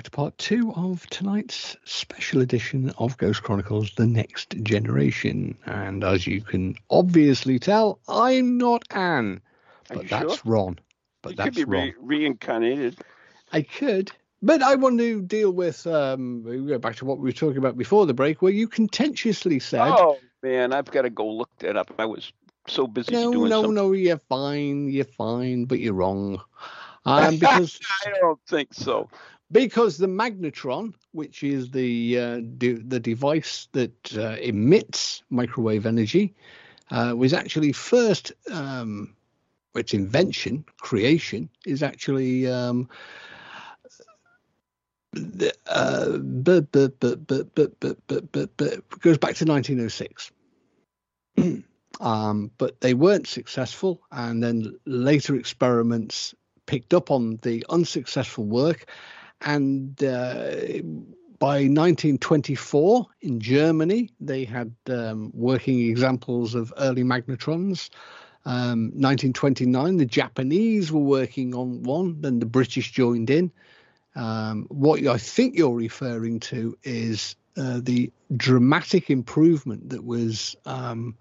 [0.00, 5.58] Back to part two of tonight's special edition of Ghost Chronicles The Next Generation.
[5.66, 9.42] And as you can obviously tell, I'm not Anne,
[9.92, 10.38] but that's sure?
[10.46, 10.78] Ron.
[11.20, 11.88] But you that's could be Ron.
[11.88, 12.96] re- reincarnated.
[13.52, 14.10] I could,
[14.40, 15.86] but I want to deal with.
[15.86, 18.68] Um, we go back to what we were talking about before the break, where you
[18.68, 21.92] contentiously said, Oh man, I've got to go look that up.
[21.98, 22.32] I was
[22.66, 23.74] so busy "No, doing no, something.
[23.74, 26.40] no, you're fine, you're fine, but you're wrong."
[27.04, 29.10] Um, because I don't think so.
[29.52, 36.34] Because the magnetron, which is the uh, de- the device that uh, emits microwave energy,
[36.90, 38.32] uh, was actually first.
[38.50, 39.14] Um,
[39.76, 42.88] its invention, creation, is actually um,
[45.12, 50.30] the, uh, but, but, but, but, but, but, but, but, but goes back to 1906.
[52.00, 56.34] um, but they weren't successful, and then later experiments
[56.66, 58.86] picked up on the unsuccessful work
[59.40, 60.54] and uh,
[61.38, 67.88] by 1924 in Germany, they had um, working examples of early magnetrons.
[68.44, 73.50] Um, 1929, the Japanese were working on one, then the British joined in.
[74.16, 81.16] Um, what I think you're referring to is uh, the dramatic improvement that was um,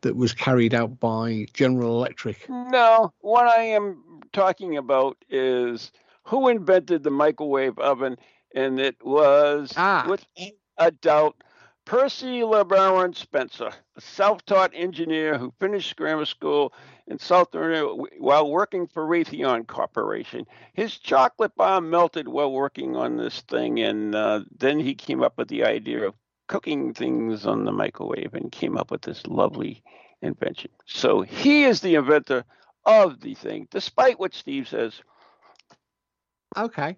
[0.00, 2.48] that was carried out by General Electric.
[2.48, 5.92] No, what I am talking about is
[6.26, 8.16] who invented the microwave oven,
[8.54, 10.06] and it was Ah.
[10.08, 11.36] without a doubt
[11.84, 16.72] Percy LeBaron Spencer, a self-taught engineer who finished grammar school
[17.06, 17.84] in South Korea
[18.18, 20.46] while working for Raytheon Corporation.
[20.72, 25.38] His chocolate bar melted while working on this thing, and uh, then he came up
[25.38, 26.14] with the idea of
[26.48, 29.84] cooking things on the microwave and came up with this lovely
[30.22, 30.72] invention.
[30.86, 32.44] So he is the inventor
[32.84, 35.00] of the thing, despite what Steve says,
[36.56, 36.96] Okay.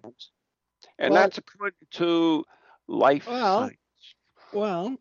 [0.97, 2.45] and Well- that's according to
[2.87, 3.77] Life Well, Science
[4.53, 4.97] Well,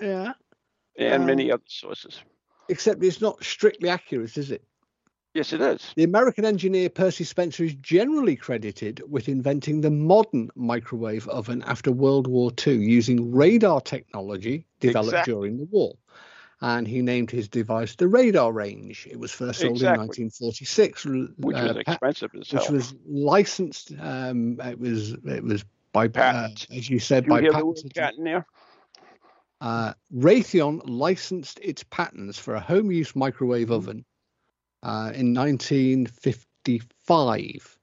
[0.00, 0.32] yeah.
[0.98, 2.20] and um, many other sources.
[2.68, 4.62] Except it's not strictly accurate, is it?
[5.34, 5.92] Yes, it is.
[5.94, 11.92] The American engineer Percy Spencer is generally credited with inventing the modern microwave oven after
[11.92, 15.32] World War II using radar technology developed Exactly.
[15.32, 15.94] during the war.
[16.60, 19.06] And he named his device the Radarange.
[19.06, 20.22] It was first sold Exactly.
[20.24, 21.04] in 1946,
[21.38, 22.60] Which uh, was expensive as hell.
[22.60, 23.92] which was licensed.
[24.00, 26.66] Um, it was it was by uh, Patent.
[26.74, 27.94] as you said Did you by word patent.
[27.94, 28.44] patent there?
[29.60, 34.04] Uh, Raytheon licensed its patents for a home use microwave oven
[34.82, 37.78] uh, in 1955.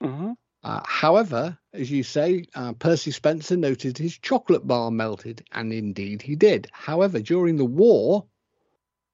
[0.00, 0.32] hmm
[0.64, 6.22] Uh, however, as you say, uh, Percy Spencer noted his chocolate bar melted, and indeed
[6.22, 6.68] he did.
[6.72, 8.24] However, during the war,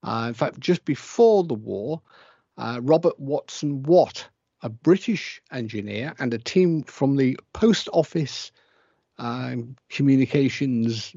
[0.03, 2.03] uh, in fact, just before the war,
[2.59, 4.29] uh, Robert Watson Watt,
[4.63, 8.53] a British engineer, and a team from the Post Office
[9.17, 11.15] um, Communications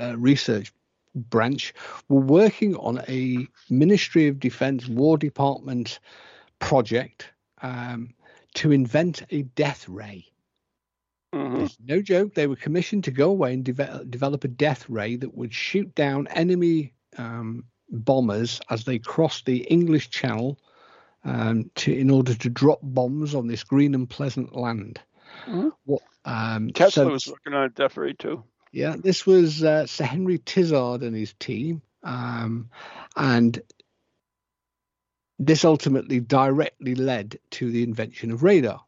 [0.00, 0.72] uh, Research
[1.14, 1.74] branch
[2.08, 6.00] were working on a Ministry of Defense War Department
[6.58, 7.30] project
[7.62, 8.14] um,
[8.54, 10.26] to invent a death ray.
[11.32, 12.34] hmm It's no joke.
[12.34, 15.94] They were commissioned to go away and deve- develop a death ray that would shoot
[15.94, 20.58] down enemy um, bombers as they crossed the English Channel
[21.24, 25.00] um, to in order to drop bombs on this green and pleasant land.
[25.46, 25.72] Mhm.
[25.84, 28.42] What um, Tesla so- was working on a death ray too.
[28.72, 32.70] yeah, this was uh, Sir Henry Tizard and his team, um,
[33.16, 33.60] and
[35.38, 38.80] this ultimately directly led to the invention of radar,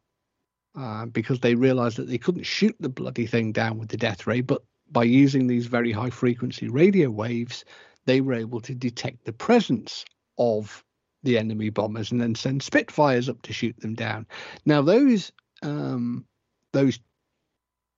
[0.75, 4.27] uh, because they realised that they couldn't shoot the bloody thing down with the death
[4.27, 7.65] ray, but by using these very high frequency radio waves,
[8.05, 10.05] they were able to detect the presence
[10.37, 10.83] of
[11.23, 14.25] the enemy bombers and then send Spitfires up to shoot them down.
[14.65, 15.31] Now those
[15.61, 16.25] um,
[16.71, 16.99] those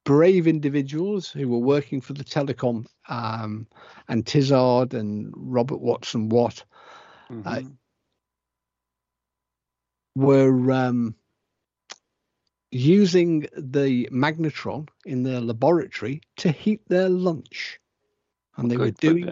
[0.05, 3.67] brave individuals who were working for the telecom um,
[4.07, 6.63] and Tizard and Robert Watson Watt
[7.45, 7.77] Uh, Mhm.
[10.15, 11.15] Were um,
[12.71, 17.79] using the magnetron in their laboratory to heat their lunch,
[18.57, 19.25] and they were Good for doing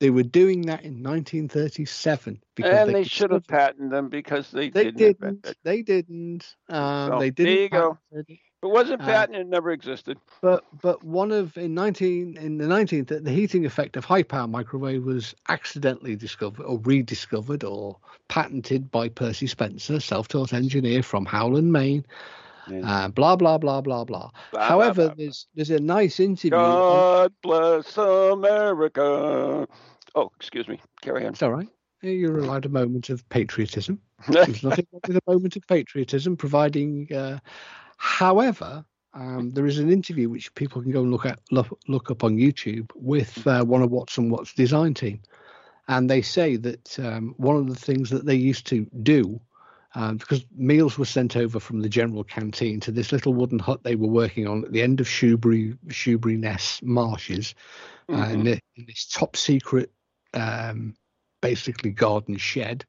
[0.00, 4.50] they were doing that in 1937 because And they could should have patented them because
[4.50, 4.96] they, They didn't.
[4.96, 5.56] didn't.
[5.62, 6.56] They didn't.
[6.70, 7.62] Um, So, they there didn't.
[7.62, 7.98] you go.
[8.12, 8.26] it.
[8.62, 10.18] It wasn't Uh, patented, it never existed.
[10.42, 14.46] But but one of in 19 in the 19th the heating effect of high power
[14.46, 17.96] microwave was accidentally discovered or rediscovered or
[18.28, 22.04] patented by Percy Spencer, self-taught engineer from Howland, Maine.
[22.70, 22.80] Yeah.
[23.04, 24.30] Uh, blah blah blah blah blah.
[24.52, 26.56] Blah, However, blah, blah, there's there's a nice interview.
[26.58, 26.62] on-
[27.30, 29.66] God bless America.
[30.14, 30.80] Oh, excuse me.
[31.00, 31.32] Carry on.
[31.32, 31.68] it's all right.
[32.02, 34.00] You're allowed a moment of patriotism.
[34.28, 37.08] There's nothing wrong with a moment of patriotism, providing.
[37.14, 37.38] Uh,
[38.00, 42.10] however, um, there is an interview which people can go and look at look, look
[42.10, 45.20] up on YouTube with uh, one of Watson Watt's design team,
[45.86, 49.40] and they say that um, one of the things that they used to do.
[49.96, 53.82] Um, because meals were sent over from the general canteen to this little wooden hut
[53.82, 57.56] they were working on at the end of Shoebury Shoebury Ness marshes,
[58.08, 58.44] uh, in, Mhm.
[58.44, 59.90] the, in this top secret,
[60.32, 60.94] um,
[61.40, 62.84] basically garden shed.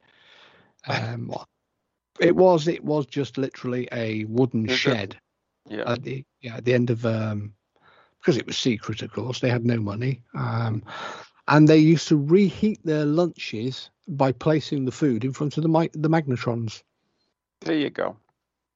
[2.22, 4.78] It was it was just literally a wooden Is it?
[4.78, 5.18] shed
[5.70, 5.92] Yeah.
[5.92, 7.54] at the yeah at the end of um,
[8.20, 9.40] because it was secret, of course.
[9.40, 10.84] They had no money, um,
[11.48, 15.70] and they used to reheat their lunches by placing the food in front of the
[15.70, 16.84] mi- the magnetrons.
[17.62, 18.16] There you go.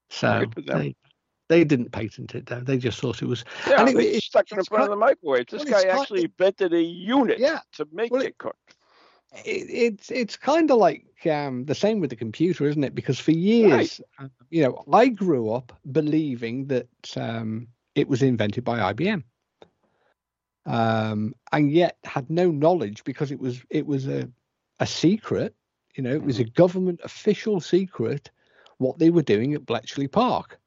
[0.09, 0.79] So Good for them.
[0.79, 0.95] they
[1.47, 2.61] they didn't patent it though.
[2.61, 4.89] They just thought it was Yeah, And it- they it- stuck it in front of
[4.89, 5.45] the microwave.
[5.47, 7.59] This well, guy actually invented a unit yeah.
[7.73, 8.57] to make Well, it, it- cook.
[9.43, 12.95] It, it's it's kind of like um, the same with the computer, isn't it?
[12.95, 18.63] Because for years, uh, you know, I grew up believing that um, it was invented
[18.63, 19.23] by IBM,
[20.65, 24.29] um, and yet had no knowledge because it was it was a
[24.79, 25.55] a secret.
[25.95, 28.29] You know, it was a government official secret
[28.77, 30.59] what they were doing at Bletchley Park.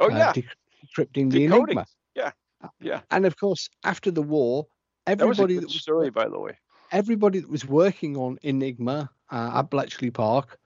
[0.00, 0.44] Oh uh, yeah, dec-
[0.84, 1.76] decrypting the decoding.
[1.76, 1.86] Enigma.
[2.14, 2.32] Yeah.
[2.80, 3.00] Yeah.
[3.10, 4.66] And of course, after the war,
[5.06, 6.58] That was a everybody good that was story, by the way.
[6.92, 10.58] Everybody that was working on Enigma uh, at Bletchley Park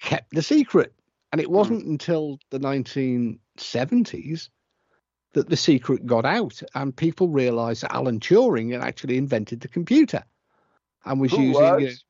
[0.00, 0.92] kept the secret.
[1.32, 4.50] And it wasn't until the 1970s
[5.32, 9.68] that the secret got out and people realized that Alan Turing had actually invented the
[9.68, 10.22] computer
[11.04, 12.04] and was Who using uh, was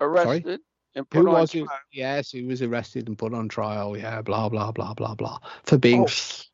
[0.00, 0.60] arrested
[0.94, 1.64] and put who on was it?
[1.64, 1.78] trial.
[1.92, 3.96] Yes, he was arrested and put on trial.
[3.96, 6.02] Yeah, blah blah blah blah blah for being.
[6.02, 6.04] Oh.
[6.04, 6.50] s-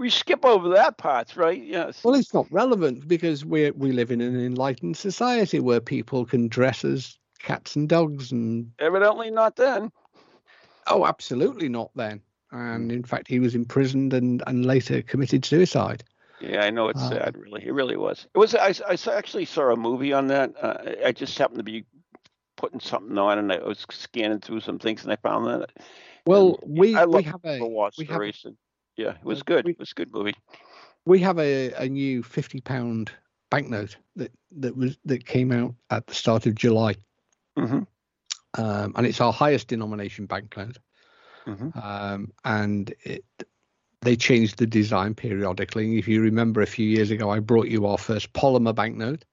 [0.00, 1.62] We skip over that part, right?
[1.62, 2.02] Yes.
[2.02, 6.48] Well, it's not relevant because we we live in an enlightened society where people can
[6.48, 9.92] dress as cats and dogs and Evidently not then.
[10.86, 12.22] oh, absolutely not then.
[12.50, 16.02] And in fact, he was imprisoned and and later committed suicide.
[16.40, 17.36] Yeah, I know it's Uh, sad.
[17.36, 18.26] Really, it really was.
[18.34, 18.54] It was.
[18.54, 20.54] I, I actually saw a movie on that.
[20.58, 21.84] Uh, I- just happened to be
[22.56, 25.68] putting something on, and I was scanning through some things, and I found that.
[26.24, 27.58] Well, we I we have a
[27.98, 28.56] we have and,
[29.00, 29.64] yeah, it was Uh, good.
[29.64, 30.34] we- It was a good movie.
[31.06, 33.10] we have a, a new fifty pound
[33.50, 34.30] banknote that
[34.60, 36.94] that was that came out at the start of July.
[37.56, 37.82] hmm
[38.58, 40.78] um, and it's our highest denomination banknote.
[41.46, 41.70] Mhm.
[41.76, 43.24] Um, and it,
[44.02, 45.98] they changed the design periodically.
[45.98, 49.24] If you remember, a few years ago, I brought you our first polymer banknote.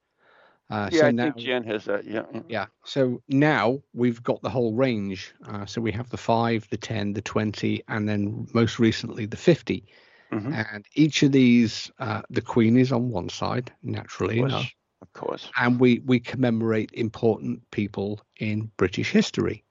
[0.69, 2.05] Uh, Yeah, so I now, think Jen has that.
[2.05, 2.23] Yeah.
[2.33, 2.41] yeah.
[2.49, 2.65] yeah.
[2.83, 5.33] So now we've got the whole range.
[5.47, 9.37] Uh, so we have the five, the ten, the twenty, and then most recently the
[9.37, 9.85] 50
[10.31, 10.53] Mhm.
[10.73, 14.73] And each of these, uh, the Queen is on one side, naturally Of enough course.
[15.01, 15.51] Of course.
[15.57, 19.63] and we we commemorate important people in British history.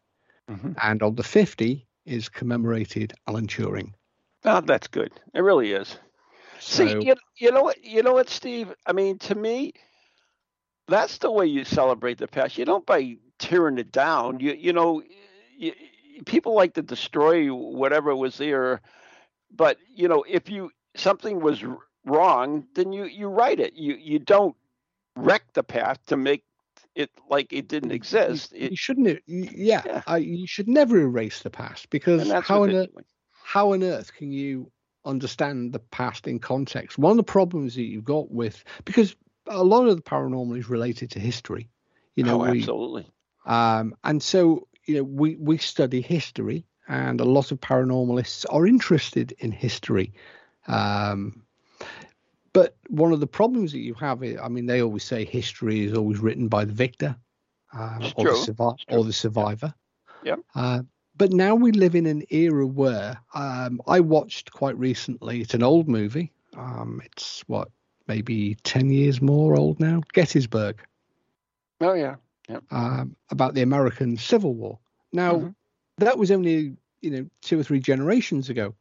[0.49, 0.77] Mhm.
[0.83, 3.93] And on the 50 is commemorated Alan Turing.
[4.45, 5.13] Oh, that's good.
[5.35, 5.99] It really is.
[6.61, 8.73] So See, you, you know what, you know what, Steve?
[8.87, 9.75] I mean, to me,
[10.89, 12.59] that's the way you celebrate the past.
[12.59, 14.41] You don't by tearing it down.
[14.41, 15.03] You you know,
[15.57, 15.73] you,
[16.25, 18.81] people like to destroy whatever was there,
[19.55, 21.65] but you know, if you something was
[22.05, 23.75] wrong, then you you right it.
[23.75, 24.57] You you don't
[25.17, 26.45] wreck the past to make
[26.95, 28.53] it like it didn't exist.
[28.53, 29.23] you, It, you shouldn't.
[29.27, 30.03] Yeah, Yeah.
[30.07, 32.91] I, you should never erase the past because how on earth,
[33.33, 34.71] how on earth can you
[35.05, 36.99] understand the past in context?
[36.99, 39.15] One of the problems that you've got with because
[39.47, 41.69] a lot of the paranormal is related to history.
[42.15, 43.07] You know, oh, we, absolutely.
[43.45, 48.67] Um, and so, you know, we, we study history, and a lot of paranormalists are
[48.67, 50.13] interested in history.
[50.67, 51.43] Um,
[52.53, 55.85] but one of the problems that you have, is, I mean, they always say history
[55.85, 57.15] is always written by the victor
[57.73, 59.75] um, or, the survi- or the survivor.
[60.25, 60.41] Yep.
[60.55, 60.83] Uh,
[61.17, 65.63] but now we live in an era where um, I watched quite recently, it's an
[65.63, 66.33] old movie.
[66.57, 67.69] Um, it's what,
[68.09, 70.03] maybe 10 years more old now?
[70.13, 70.81] Gettysburg
[71.81, 72.17] Oh yeah.
[72.71, 74.79] um, about the American Civil War.
[75.13, 75.55] Now, Mhm.
[75.99, 78.75] that was only you know two or three generations ago.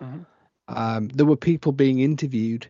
[0.00, 0.24] Mhm.
[0.68, 2.68] Um, there were people being interviewed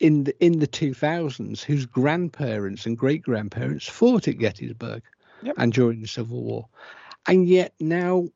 [0.00, 5.02] in the in the 2000s whose grandparents and great grandparents fought at Gettysburg
[5.42, 5.54] Yep.
[5.58, 6.68] and during the Civil War,
[7.26, 8.28] and yet now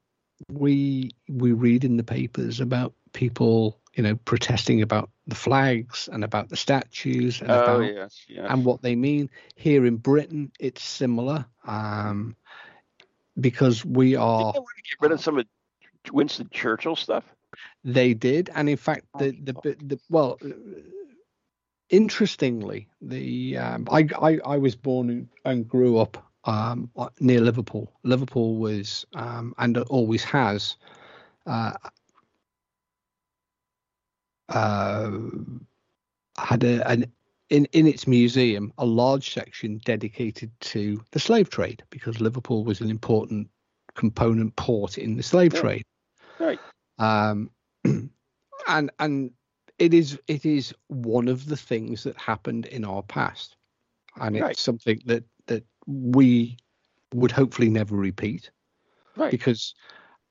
[0.51, 6.23] we we read in the papers about people you know protesting about the flags and
[6.23, 8.25] about the statues and Oh about yes.
[8.29, 8.53] Yeah.
[8.53, 9.31] and what they mean.
[9.57, 12.37] Here in Britain, it's similar um,
[13.41, 14.53] because we are.
[14.53, 15.47] they want to get rid of some of
[16.13, 17.25] Winston Churchill stuff?
[17.85, 20.39] They did, and in fact, the the, the, the well,
[21.89, 26.91] interestingly, the um, I, I I was born and- and grew up um,
[27.21, 27.93] near Liverpool.
[28.03, 30.77] Liverpool was um, and always has.
[31.47, 31.73] Uh,
[34.49, 35.11] uh,
[36.39, 37.13] had a, an
[37.51, 42.81] in in its museum a large section dedicated to the slave trade because Liverpool was
[42.81, 43.49] an important
[43.95, 45.61] component port in the slave Yeah.
[45.61, 45.83] trade.
[46.39, 46.61] Right.
[46.99, 47.51] Um,
[47.85, 49.31] and and
[49.79, 53.57] it is it is one of the things that happened in our past,
[54.21, 54.57] and it's Right.
[54.57, 56.57] something that that we
[57.15, 58.51] would hopefully never repeat
[59.17, 59.31] Right.
[59.31, 59.75] because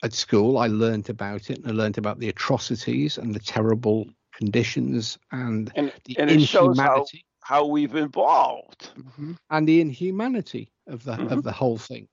[0.06, 4.08] at school I learned about it and I learned about the atrocities and the terrible
[4.34, 8.92] conditions and And the and it shows how inhumanity how we've evolved.
[8.98, 9.38] Mhm.
[9.50, 11.32] and the inhumanity of the Mhm.
[11.32, 12.08] of the whole thing.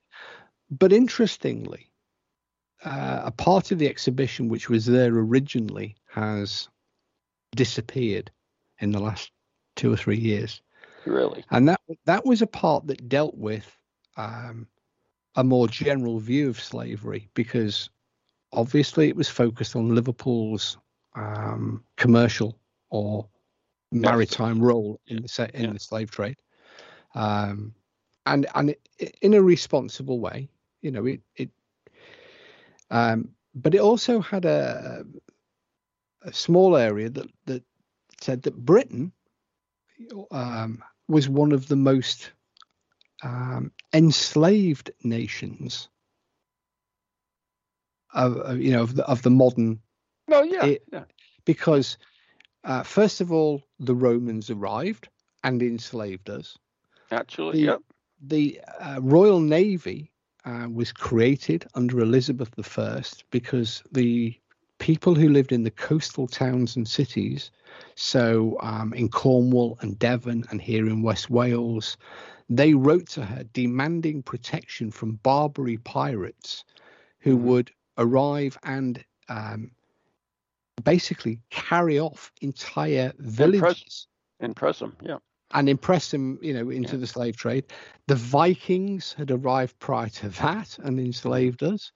[0.71, 1.91] But interestingly,
[2.85, 6.69] uh, a part of the exhibition which was there originally has
[7.55, 8.31] disappeared
[8.81, 9.31] in the last
[9.77, 10.63] two or three years,
[11.05, 11.45] Really.
[11.51, 13.67] and that that was a part that dealt with
[14.17, 14.67] um,
[15.37, 17.91] a more general view of slavery because
[18.53, 20.77] obviously it was focused on Liverpool's
[21.15, 22.59] um, commercial
[22.91, 23.27] or
[23.91, 25.73] maritime role in the in yeah.
[25.73, 26.37] the slave trade,
[27.15, 27.75] um,
[28.27, 30.49] and and it, in a responsible way,
[30.81, 31.51] you know it it.
[32.91, 35.05] Um, but it also had a
[36.23, 37.63] a small area that that
[38.21, 39.13] said that Britain
[40.31, 42.31] um, was one of the most
[43.23, 45.89] um, enslaved nations
[48.15, 49.81] of you know of the, of the modern.
[50.31, 51.05] Oh yeah, it, yeah.
[51.45, 51.99] Because
[52.65, 55.09] uh, first of all, the Romans arrived
[55.45, 56.57] and enslaved us.
[57.11, 57.81] Actually, the, yep.
[58.25, 60.13] The uh, Royal Navy
[60.45, 64.39] uh, was created under Elizabeth I because the
[64.83, 67.53] people who lived in the coastal towns and cities,
[67.95, 71.97] so um, in Cornwall and Devon and here in West Wales,
[72.51, 76.65] they wrote to her demanding protection from Barbary pirates
[77.21, 77.47] who mm-hmm.
[77.47, 79.71] would arrive and um,
[80.83, 84.09] basically carry off entire villages.
[84.41, 85.19] Impress, them, yeah.
[85.53, 87.01] And impress them, you know, into yeah.
[87.01, 87.67] the slave trade.
[88.09, 91.93] The Vikings had arrived prior to that and enslaved us.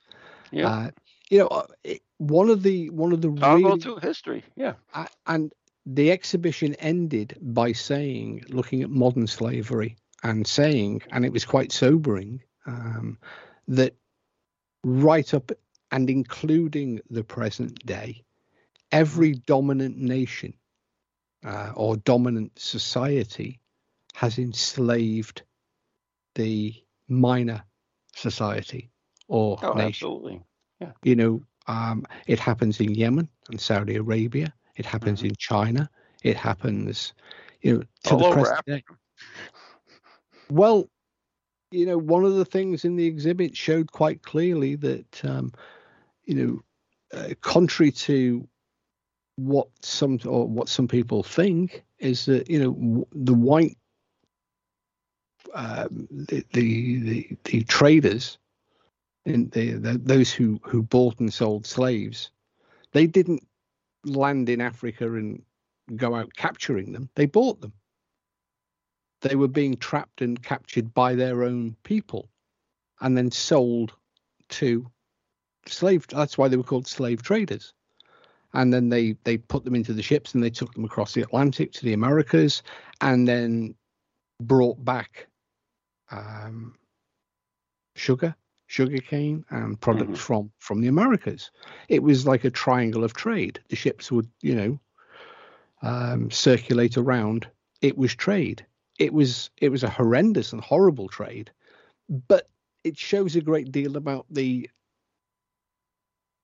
[0.53, 0.68] Yeah.
[0.68, 0.91] Uh,
[1.30, 4.75] you know, uh, it, one of the one of the I'll really, to history, yeah.
[4.95, 5.53] Uh, and
[5.85, 11.73] the exhibition ended by saying, looking at modern slavery and saying, and it was quite
[11.73, 13.19] sobering, um,
[13.69, 13.95] that
[14.83, 15.53] right up
[15.91, 18.25] and including the present day,
[18.91, 20.55] every dominant nation
[21.45, 23.61] uh, or dominant society
[24.14, 25.43] has enslaved
[26.35, 26.75] the
[27.09, 27.62] minor
[28.14, 28.91] society
[29.29, 29.89] or oh, nation.
[29.89, 30.43] Absolutely.
[30.81, 30.93] Yeah.
[31.03, 34.53] You know, um, it happens in Yemen and Saudi Arabia.
[34.77, 35.29] It happens mm-hmm.
[35.29, 35.91] in China.
[36.23, 37.12] It happens,
[37.62, 38.85] you know, to All the present day.
[40.51, 40.89] Well,
[41.71, 45.53] you know, one of the things in the exhibit showed quite clearly that, um,
[46.25, 48.47] you know, uh, contrary to
[49.37, 53.77] what some or what some people think, is that you know w- the white,
[55.55, 58.39] um, the, the, the the traders,
[59.27, 62.31] the those who who bought and sold slaves,
[62.93, 63.47] they didn't
[64.05, 65.43] land in Africa and
[65.95, 67.11] go out capturing them.
[67.14, 67.72] They bought them.
[69.22, 72.29] They were being trapped and captured by their own people
[73.01, 73.93] and then sold
[74.49, 74.87] to
[75.66, 77.72] slave that's why they were called slave traders.
[78.55, 81.22] And then they they put them into the ships and they took them across the
[81.22, 82.62] atlantic to the americas
[83.01, 83.74] and then
[84.41, 85.27] brought back
[86.11, 86.74] um,
[87.97, 88.35] sugar
[88.67, 90.14] sugar cane and products mm-hmm.
[90.14, 91.51] from from the americas
[91.89, 94.79] it was like a triangle of trade the ships would you know
[95.83, 97.47] um, circulate around
[97.81, 98.67] it was trade
[98.99, 101.51] it was it was a horrendous and horrible trade,
[102.29, 102.49] but
[102.85, 104.69] it shows a great deal about the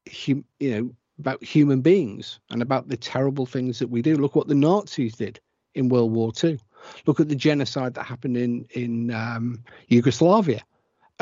[0.09, 4.16] hum, you know about human beings and about the terrible things that we do.
[4.16, 5.41] Look what the Nazis did
[5.75, 6.59] in World War II.
[7.07, 10.62] Look at the genocide that happened in in um, Yugoslavia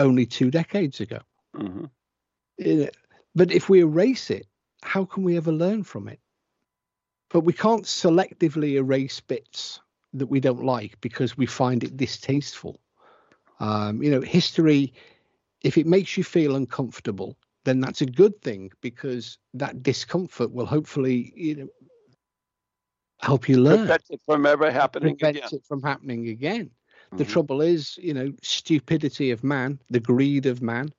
[0.00, 1.20] only two decades ago.
[1.56, 2.84] Mm-hmm.
[3.34, 4.46] But if we erase it,
[4.82, 6.20] how can we ever learn from it?
[7.30, 9.80] But we can't selectively erase bits
[10.14, 12.80] that we don't like because we find it distasteful.
[13.60, 14.92] Um, you know, history,
[15.62, 20.66] if it makes you feel uncomfortable, then that's a good thing because that discomfort will
[20.66, 21.68] hopefully, you know,
[23.20, 23.78] help you learn.
[23.78, 25.48] Prevent it from ever happening Prevent again.
[25.52, 26.70] it from happening again.
[27.10, 27.16] Mm-hmm.
[27.18, 30.92] The trouble is, you know, stupidity of man, the greed of man,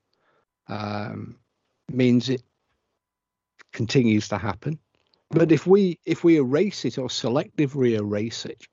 [0.68, 1.38] um,
[1.90, 2.44] means it
[3.72, 4.78] continues to happen.
[5.30, 8.68] But if we if we erase it or selectively erase it,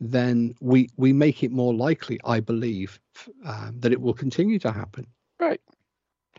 [0.00, 3.00] then we we make it more likely, I believe,
[3.44, 5.06] um, that it will continue to happen.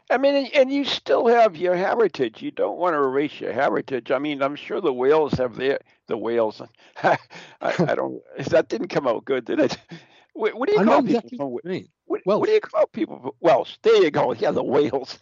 [0.09, 2.41] I mean, and you still have your heritage.
[2.41, 4.11] You don't want to erase your heritage.
[4.11, 6.61] I mean, I'm sure the whales have their the whales.
[7.03, 7.17] I,
[7.61, 8.21] I don't.
[8.49, 9.77] That didn't come out good, did it?
[10.33, 11.31] What, what do you I call people?
[11.31, 11.63] exactly from- what
[12.05, 13.35] what, what do you call people?
[13.39, 13.77] Welsh.
[13.81, 14.33] There you go.
[14.33, 15.17] Yeah, the whales.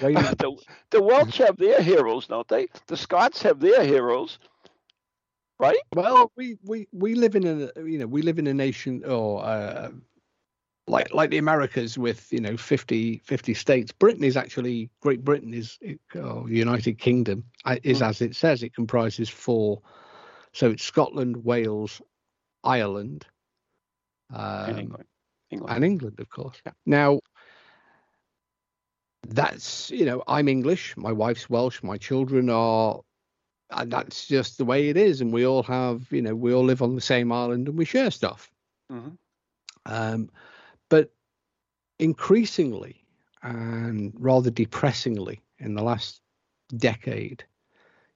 [0.00, 0.34] Wales.
[0.38, 0.56] the,
[0.90, 2.68] the Welsh have their heroes, don't they?
[2.86, 4.38] The Scots have their heroes,
[5.58, 5.78] right?
[5.94, 9.42] Well, we, we, we live in a you know we live in a nation or
[9.44, 9.90] uh,
[10.88, 13.92] like like the Americas with you know 50, 50 states.
[13.92, 15.78] Britain is actually Great Britain is
[16.14, 18.08] or United Kingdom uh, is Mm.
[18.08, 19.82] as it says it comprises four.
[20.52, 22.00] So it's Scotland, Wales,
[22.64, 23.26] Ireland,
[24.32, 25.04] um, England.
[25.50, 25.74] England.
[25.76, 26.60] and England, of course.
[26.64, 26.72] Yeah.
[26.86, 27.20] Now,
[29.28, 30.96] that's you know, I'm English.
[30.96, 31.82] My wife's Welsh.
[31.82, 33.00] My children are,
[33.70, 35.20] and that's just the way it is.
[35.20, 37.84] And we all have, you know, we all live on the same island and we
[37.84, 38.50] share stuff.
[38.90, 39.16] Mhm.
[39.86, 40.30] Um,
[40.88, 41.12] but
[41.98, 43.04] increasingly
[43.42, 46.20] and rather depressingly in the last
[46.76, 47.44] decade,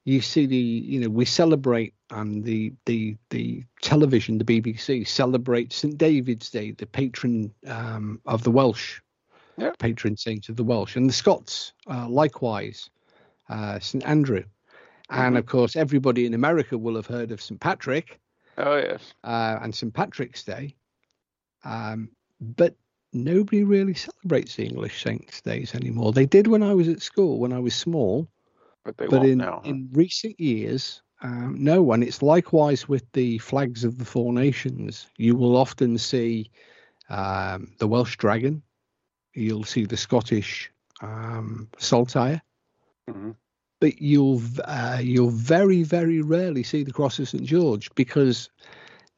[0.04, 5.76] you see the you know we celebrate and the the the television the bbc celebrates
[5.76, 9.00] st david's day the patron um, of the welsh
[9.56, 9.72] Yeah.
[9.78, 12.90] patron saint of the welsh and the scots uh, likewise
[13.50, 14.42] uh, st andrew
[15.10, 17.60] And of course, everybody in America will have heard of St.
[17.60, 18.20] Patrick
[18.56, 19.14] Oh yes.
[19.24, 19.92] uh, and St.
[19.92, 20.76] Patrick's Day.
[21.64, 22.10] Um,
[22.40, 22.74] but
[23.12, 26.12] nobody really celebrates the English Saints' Days anymore.
[26.12, 28.28] They did when I was at school, when I was small.
[28.84, 29.60] But they but won't in, now.
[29.62, 29.68] huh?
[29.70, 31.82] in recent years, um, no.
[31.82, 32.02] one.
[32.02, 35.06] it's likewise with the flags of the four nations.
[35.18, 36.50] You will often see
[37.10, 38.62] um, the Welsh dragon.
[39.34, 40.70] You'll see the Scottish
[41.02, 42.40] um, saltire.
[43.08, 43.34] Mhm.
[43.80, 48.50] But you'll uh, you'll very very rarely see the cross of St George because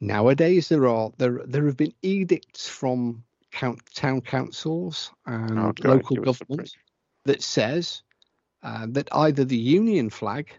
[0.03, 3.23] nowadays there are there there have been edicts from
[3.53, 6.59] count, town councils and Oh, local give us a break.
[6.59, 6.77] governments
[7.25, 8.03] that says
[8.63, 10.51] uh, that either the Union flag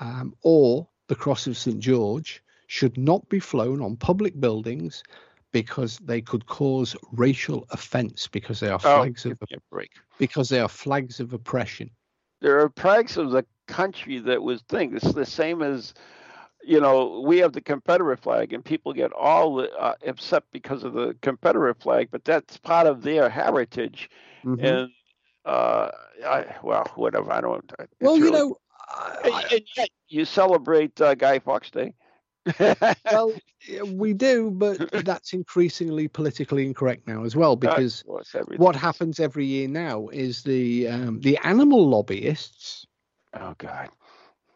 [0.00, 5.02] um, or the cross of St George should not be flown on public buildings
[5.52, 9.48] because they could cause racial offence because they are Oh, flags give of
[10.18, 11.90] because they are flags of oppression.
[12.40, 14.94] There are flags of the country that was thing.
[14.96, 15.94] It's the same as,
[16.66, 20.92] you know, we have the Confederate flag, and people get all uh, upset because of
[20.92, 24.10] the Confederate flag, but that's part of their heritage.
[24.44, 24.64] Mhm.
[24.64, 24.90] And
[25.44, 25.90] uh,
[26.26, 27.32] I, well, whatever.
[27.32, 27.72] I don't.
[28.00, 28.56] well, you know,
[29.24, 31.94] and, I, and yet you celebrate uh, Guy Fawkes Day.
[33.10, 33.32] well,
[33.86, 39.44] we do, but that's increasingly politically incorrect now as well because course, what happens every
[39.44, 42.86] year now is the um, the animal lobbyists
[43.38, 43.88] Oh God.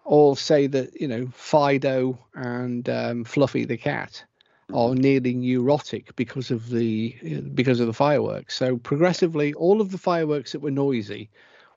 [0.05, 4.25] All say that you know Fido and um, Fluffy the cat
[4.73, 7.17] are nearly neurotic because of the
[7.55, 8.57] because of the fireworks.
[8.57, 11.31] So progressively, all of the fireworks that were noisy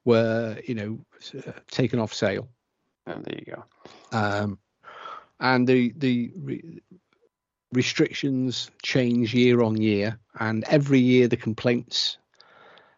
[0.05, 0.99] were you know
[1.47, 2.47] uh, taken off sale.
[3.05, 4.17] And there you go.
[4.17, 4.59] um,
[5.39, 6.81] and the the re-
[7.71, 12.17] restrictions change year on year, and every year the complaints.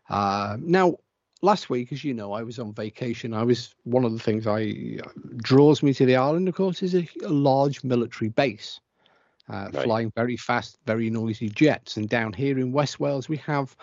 [0.09, 0.97] Uh, now,
[1.41, 3.33] last week, as you know, I was on vacation.
[3.33, 4.99] I was one of the things I
[5.38, 8.79] draws me to the island, of course, is a, a large military base.
[9.47, 9.83] Uh, Right.
[9.83, 13.75] Flying very fast, very noisy jets, and down here in West Wales we have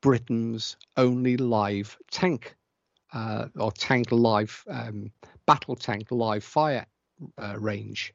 [0.00, 2.56] Britain's only live tank,
[3.12, 5.12] uh, or tank live um,
[5.46, 6.84] battle tank live fire
[7.38, 8.12] uh, range,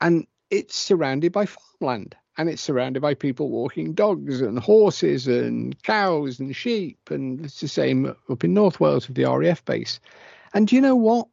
[0.00, 5.80] and it's surrounded by farmland, and it's surrounded by people walking dogs and horses and
[5.82, 10.00] cows and sheep, and it's the same up in North Wales with the RAF base.
[10.52, 11.28] And do you know what?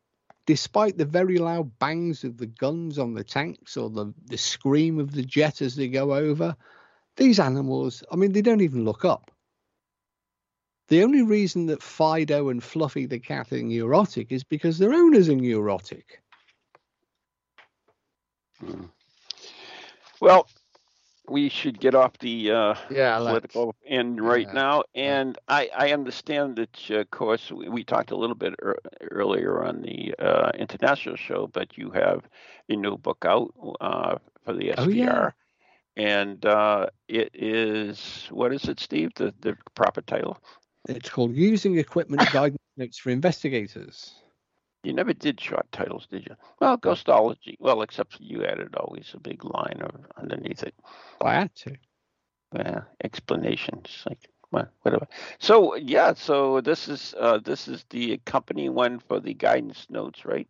[0.45, 4.99] Despite the very loud bangs of the guns on the tanks or the, the scream
[4.99, 6.55] of the jet as they go over,
[7.15, 9.31] these animals, I mean, they don't even look up.
[10.89, 15.29] The only reason that Fido and Fluffy the cat are neurotic is because their owners
[15.29, 16.21] are neurotic.
[18.59, 18.85] Hmm.
[20.19, 20.47] Well,
[21.27, 24.53] we should get off the uh, Yeah, political end right Yeah.
[24.53, 24.83] now.
[24.95, 28.77] And I, I understand that, uh, of course, we, we talked a little bit ear
[29.11, 32.27] earlier on the uh, international show, but you have
[32.69, 34.77] a new book out uh, for the SPR.
[34.77, 35.29] Oh, yeah.
[35.95, 39.11] And uh, it is, what is it, Steve?
[39.15, 40.39] The, the proper title?
[40.89, 44.22] It's called Using Equipment Guidance Notes for Investigators.
[44.83, 46.35] You never did short titles, did you?
[46.59, 47.55] Well, Ghostology.
[47.59, 50.75] Well, except you added always a big line or underneath it.
[51.21, 51.75] I had to.
[52.55, 55.07] Yeah, explanations like well, whatever.
[55.39, 60.25] So yeah, so this is uh, this is the company one for the guidance notes,
[60.25, 60.47] right?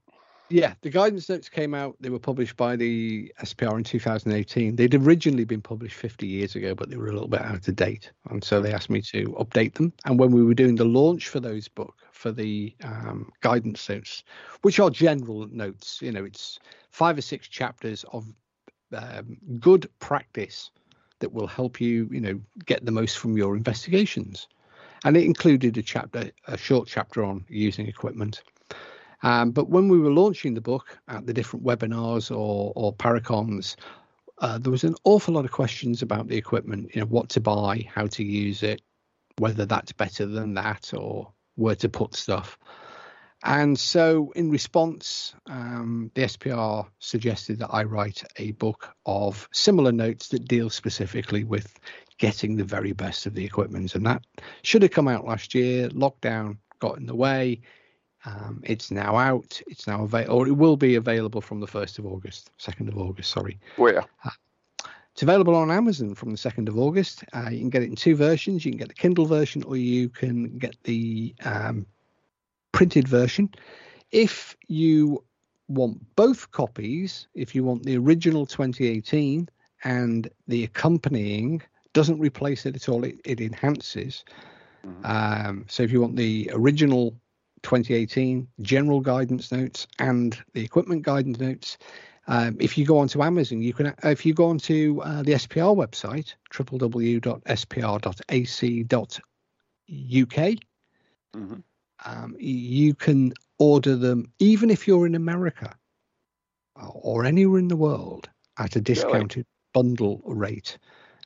[0.53, 1.95] Yeah, the guidance notes came out.
[1.99, 4.75] They were published by the SPR in 2018.
[4.75, 7.75] They'd originally been published 50 years ago, but they were a little bit out of
[7.75, 8.11] date.
[8.29, 9.91] And so they asked me to update them.
[10.05, 14.23] And when we were doing the launch for those book, for the um, guidance notes,
[14.61, 16.59] which are general notes, you know, it's
[16.91, 18.31] five or six chapters of
[18.95, 20.69] um, good practice
[21.17, 24.47] that will help you, you know, get the most from your investigations.
[25.03, 28.43] And it included a chapter, a short chapter on using equipment.
[29.23, 33.75] Um, but when we were launching the book at the different webinars or, or paracons,
[34.39, 37.39] uh, there was an awful lot of questions about the equipment, you know, what to
[37.39, 38.81] buy, how to use it,
[39.37, 42.57] whether that's better than that, or where to put stuff.
[43.45, 49.91] And so, in response, um, the SPR suggested that I write a book of similar
[49.91, 51.77] notes that deal specifically with
[52.17, 53.95] getting the very best of the equipment.
[53.95, 54.23] And that
[54.61, 55.89] should have come out last year.
[55.89, 57.61] Lockdown got in the way.
[58.25, 59.61] Um, it's now out.
[59.67, 62.97] It's now available, or it will be available from the 1st of August, 2nd of
[62.97, 63.59] August, sorry.
[63.75, 64.05] Where?
[65.11, 67.23] It's available on Amazon from the 2nd of August.
[67.33, 68.65] Uh, you can get it in two versions.
[68.65, 71.85] You can get the Kindle version or you can get the um,
[72.71, 73.49] printed version.
[74.11, 75.23] If you
[75.67, 79.47] want both copies, if you want the original 2018
[79.83, 81.61] and the accompanying,
[81.93, 84.23] doesn't replace it at all, it, it enhances.
[84.85, 85.05] Mhm.
[85.05, 87.15] Um, so if you want the original
[87.63, 91.77] 2018, general guidance notes, and the equipment guidance notes.
[92.27, 93.93] Um, if you go onto Amazon, you can.
[94.03, 97.33] If you go onto uh, the SPR website, www.spr.ac.uk,
[101.33, 101.55] hmm
[102.05, 105.75] um, you can order them even if you're in America
[106.93, 110.77] or anywhere in the world at a discounted bundle rate.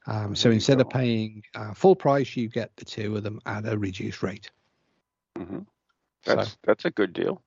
[0.05, 3.67] Um, so instead of paying uh, full price, you get the two of them at
[3.67, 4.49] a reduced rate.
[6.26, 7.41] Hmm So, That's that's a good deal.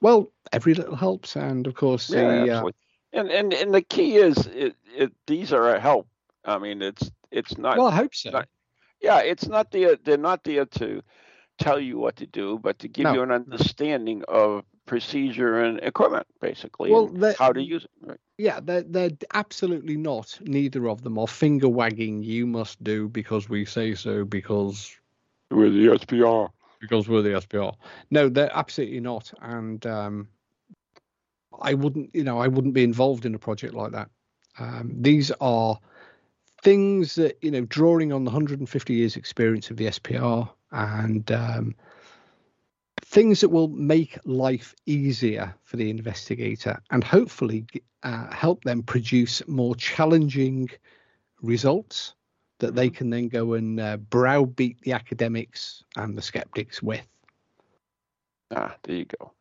[0.00, 2.70] well, every little helps, and of course, Yeah, the, uh.
[3.12, 6.06] And and and the key is it, it these are a help.
[6.44, 7.76] I mean, it's it's not.
[7.78, 8.30] well, I hope so.
[8.30, 8.48] not-
[9.02, 9.96] yeah, it's not there.
[9.96, 11.02] They're not there to
[11.58, 15.80] tell you what to do, but to give No, you an understanding of procedure and
[15.80, 17.90] equipment, basically, Well, and how to use it.
[18.00, 18.20] Right.
[18.38, 20.38] Yeah, they're they're absolutely not.
[20.42, 22.22] Neither of them are finger wagging.
[22.22, 24.24] You must do because we say so.
[24.24, 24.96] Because
[25.50, 26.50] With the SPR.
[26.80, 27.74] Because we're the SPR.
[28.10, 29.32] No, they're absolutely not.
[29.40, 30.28] And um,
[31.60, 34.10] I wouldn't, you know, I wouldn't be involved in a project like that.
[34.58, 35.78] Um, these are
[36.62, 41.74] things that, you know, drawing on the 150 years experience of the SPR and um,
[43.02, 47.66] things that will make life easier for the investigator and hopefully
[48.02, 50.68] uh, help them produce more challenging
[51.42, 52.14] results
[52.60, 57.06] that they can then go and uh, browbeat the academics and the skeptics with.
[58.50, 59.32] Ah, there you go.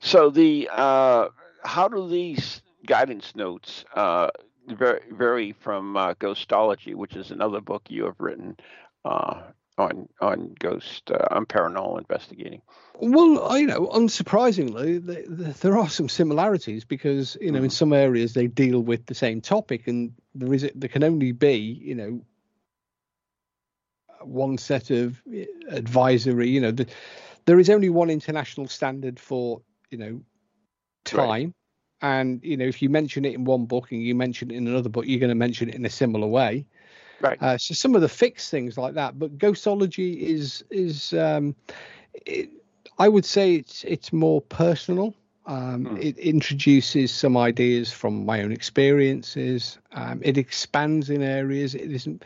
[0.00, 1.28] So the uh,
[1.64, 4.28] how do these guidance notes uh,
[4.68, 8.56] vary, vary from uh, Ghostology, which is another book you have written
[9.04, 9.42] uh,
[9.78, 12.62] on on ghost uh, on paranormal investigating?
[13.00, 17.74] Well, you know, unsurprisingly, th th there are some similarities because you know in Mhm.
[17.80, 21.56] some areas they deal with the same topic, and there is there can only be
[21.56, 22.20] you know
[24.22, 26.48] one set of eh, advisory.
[26.48, 26.86] You know, the,
[27.46, 29.60] there is only one international standard for
[29.90, 30.20] you know
[31.04, 31.28] time.
[31.28, 31.52] Right.
[32.02, 34.66] And you know, if you mention it in one book and you mention it in
[34.66, 36.66] another book, you're going to mention it in a similar way.
[37.20, 37.40] Right.
[37.42, 41.54] Uh, so some of the fixed things like that, but ghostology is is um,
[42.26, 42.50] it,
[42.98, 45.14] I would say it's it's more personal.
[45.46, 45.96] Um, Hmm.
[45.96, 49.78] It introduces some ideas from my own experiences.
[49.92, 51.74] Um, it expands in areas.
[51.74, 52.24] It isn't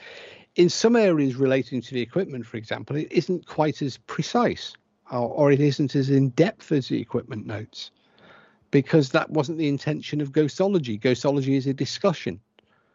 [0.57, 2.97] in some areas relating to the equipment, for example.
[2.97, 4.75] It isn't quite as precise,
[5.11, 7.91] or, or it isn't as in depth as the equipment notes,
[8.71, 11.01] because that wasn't the intention of ghostology.
[11.01, 12.41] Ghostology is a discussion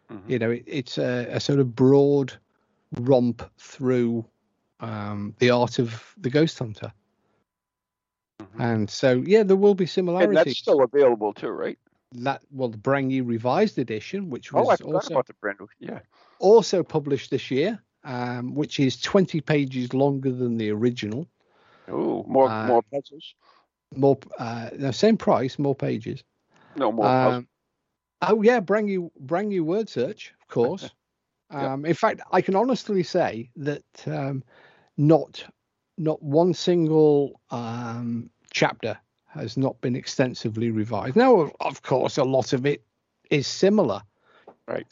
[0.10, 0.30] Mhm.
[0.30, 2.34] you know it, it's a, a sort of broad
[3.02, 4.26] romp through
[4.80, 6.92] um, the art of the ghost hunter
[8.42, 8.60] Mhm.
[8.60, 11.78] and so yeah there will be And similarities that's still available too, right?
[12.16, 15.34] that well the brand new revised edition which was Oh, I forgot also about the
[15.34, 15.68] brand new.
[15.80, 16.00] Yeah.
[16.40, 21.28] Also published this year um, which is 20 pages longer than the original
[21.88, 23.36] Oh, more Uh, more puzzles.
[23.96, 26.24] more uh, no, same price more pages
[26.76, 27.08] No more.
[27.08, 27.48] Um,
[28.22, 30.90] oh yeah, brand new brand new word search, of course.
[31.52, 31.62] Yep.
[31.62, 34.44] um, in fact, I can honestly say that um,
[34.98, 35.44] not
[35.98, 41.16] not one single um, chapter has not been extensively revised.
[41.16, 42.84] Now, of course, a lot of it
[43.32, 44.02] is similar,
[44.68, 44.86] Right.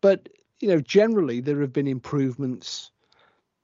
[0.00, 0.28] But
[0.60, 2.90] you know, generally there have been improvements,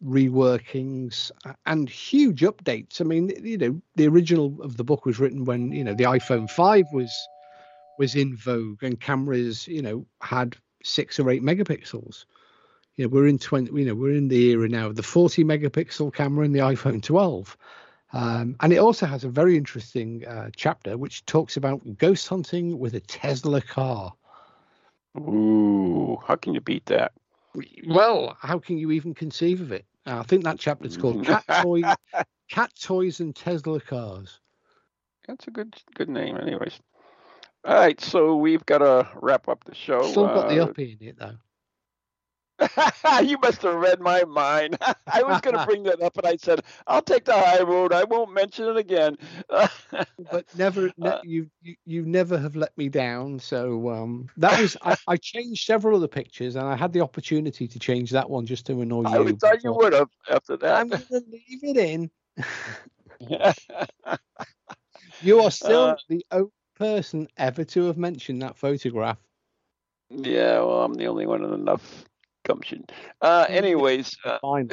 [0.04, 1.30] reworkings,
[1.66, 3.00] and huge updates.
[3.00, 6.04] I mean, you know, the original of the book was written when you know the
[6.04, 7.12] iPhone five was
[7.98, 12.24] was in vogue and cameras, you know, had six or eight megapixels.
[12.96, 13.72] You know, we're in twenty.
[13.72, 17.02] You know, we're in the era now of the forty megapixel camera in the iPhone
[17.02, 17.56] twelve.
[18.12, 22.78] Um, and it also has a very interesting uh, chapter which talks about ghost hunting
[22.78, 24.12] with a Tesla car.
[25.18, 27.12] Ooh, how can you beat that?
[27.86, 29.84] Well, how can you even conceive of it?
[30.06, 31.84] I think that chapter's called Cat Toys,
[32.50, 34.40] Cat Toys and Tesla Cars.
[35.26, 36.80] That's a good good name, anyways.
[37.64, 40.02] All right, so we've got to wrap up the show.
[40.02, 41.36] Still got the Uh, uppy in it though.
[43.24, 44.76] you must have read my mind.
[45.12, 47.92] I was going to bring that up, and I said I'll take the high road.
[47.92, 49.16] I won't mention it again.
[50.18, 53.38] But never, ne- Uh, you, you you never have let me down.
[53.38, 57.00] So um, that was I, I changed several of the pictures, and I had the
[57.00, 59.20] opportunity to change that one just to annoy I you.
[59.20, 60.82] would thought you would have after that.
[60.82, 62.10] I'm going to leave it in.
[65.20, 69.18] You are still Uh, the only person ever to have mentioned that photograph.
[70.10, 72.04] yeah, well, I'm the only one with enough
[72.44, 72.84] gumption.
[73.20, 74.38] Uh, anyways, uh,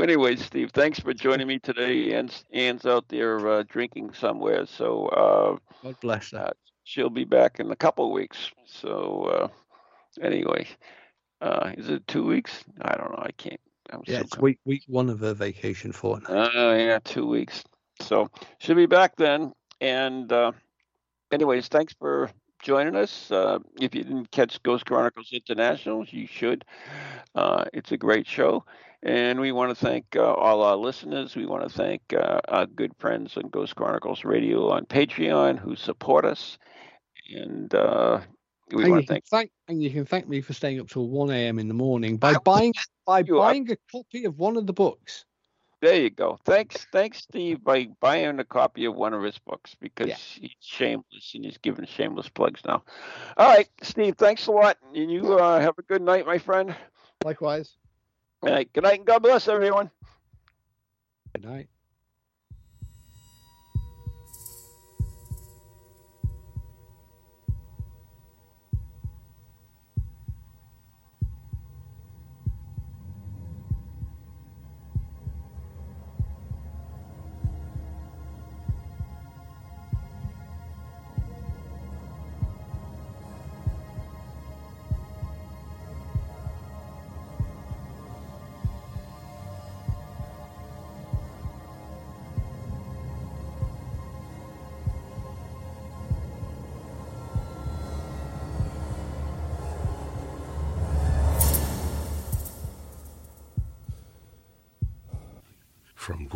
[0.00, 2.14] anyways, Steve, thanks for joining me today.
[2.14, 6.38] Anne's, Anne's out there uh, drinking somewhere, so uh, God bless her.
[6.38, 6.50] Uh,
[6.84, 8.50] she'll be back in a couple of weeks.
[8.66, 9.48] So uh,
[10.24, 10.66] anyway,
[11.40, 12.64] uh, is it two weeks?
[12.82, 13.22] I don't know.
[13.22, 13.60] I can't
[13.90, 16.50] I'm Yeah, it's week week one of her vacation fortnight.
[16.54, 17.64] Oh yeah, two weeks.
[18.00, 19.52] So she'll be back then.
[19.80, 20.52] And uh,
[21.32, 22.30] anyways, thanks for
[22.64, 23.30] joining us.
[23.30, 26.64] Uh, if you didn't catch Ghost Chronicles International, you should.
[27.34, 28.64] Uh, it's a great show.
[29.02, 31.36] And we want to thank uh, all our listeners.
[31.36, 35.76] We want to thank uh, our good friends on Ghost Chronicles Radio on Patreon who
[35.76, 36.58] support us.
[37.36, 38.20] And uh,
[38.72, 41.08] we and, want to thank thank and you can thank me for staying up till
[41.08, 41.58] one a.m.
[41.58, 42.72] in the morning by buying
[43.06, 45.26] by buying a copy of one of the books.
[45.84, 46.38] There you go.
[46.46, 50.16] Thanks, thanks, Steve, by buying a copy of one of his books because Yeah.
[50.16, 52.82] he's shameless and he's giving shameless plugs now.
[53.36, 56.74] All right, Steve, thanks a lot, and you uh, have a good night, my friend.
[57.22, 57.76] Likewise.
[58.42, 59.90] All right, good night, and God bless everyone.
[61.34, 61.68] Good night.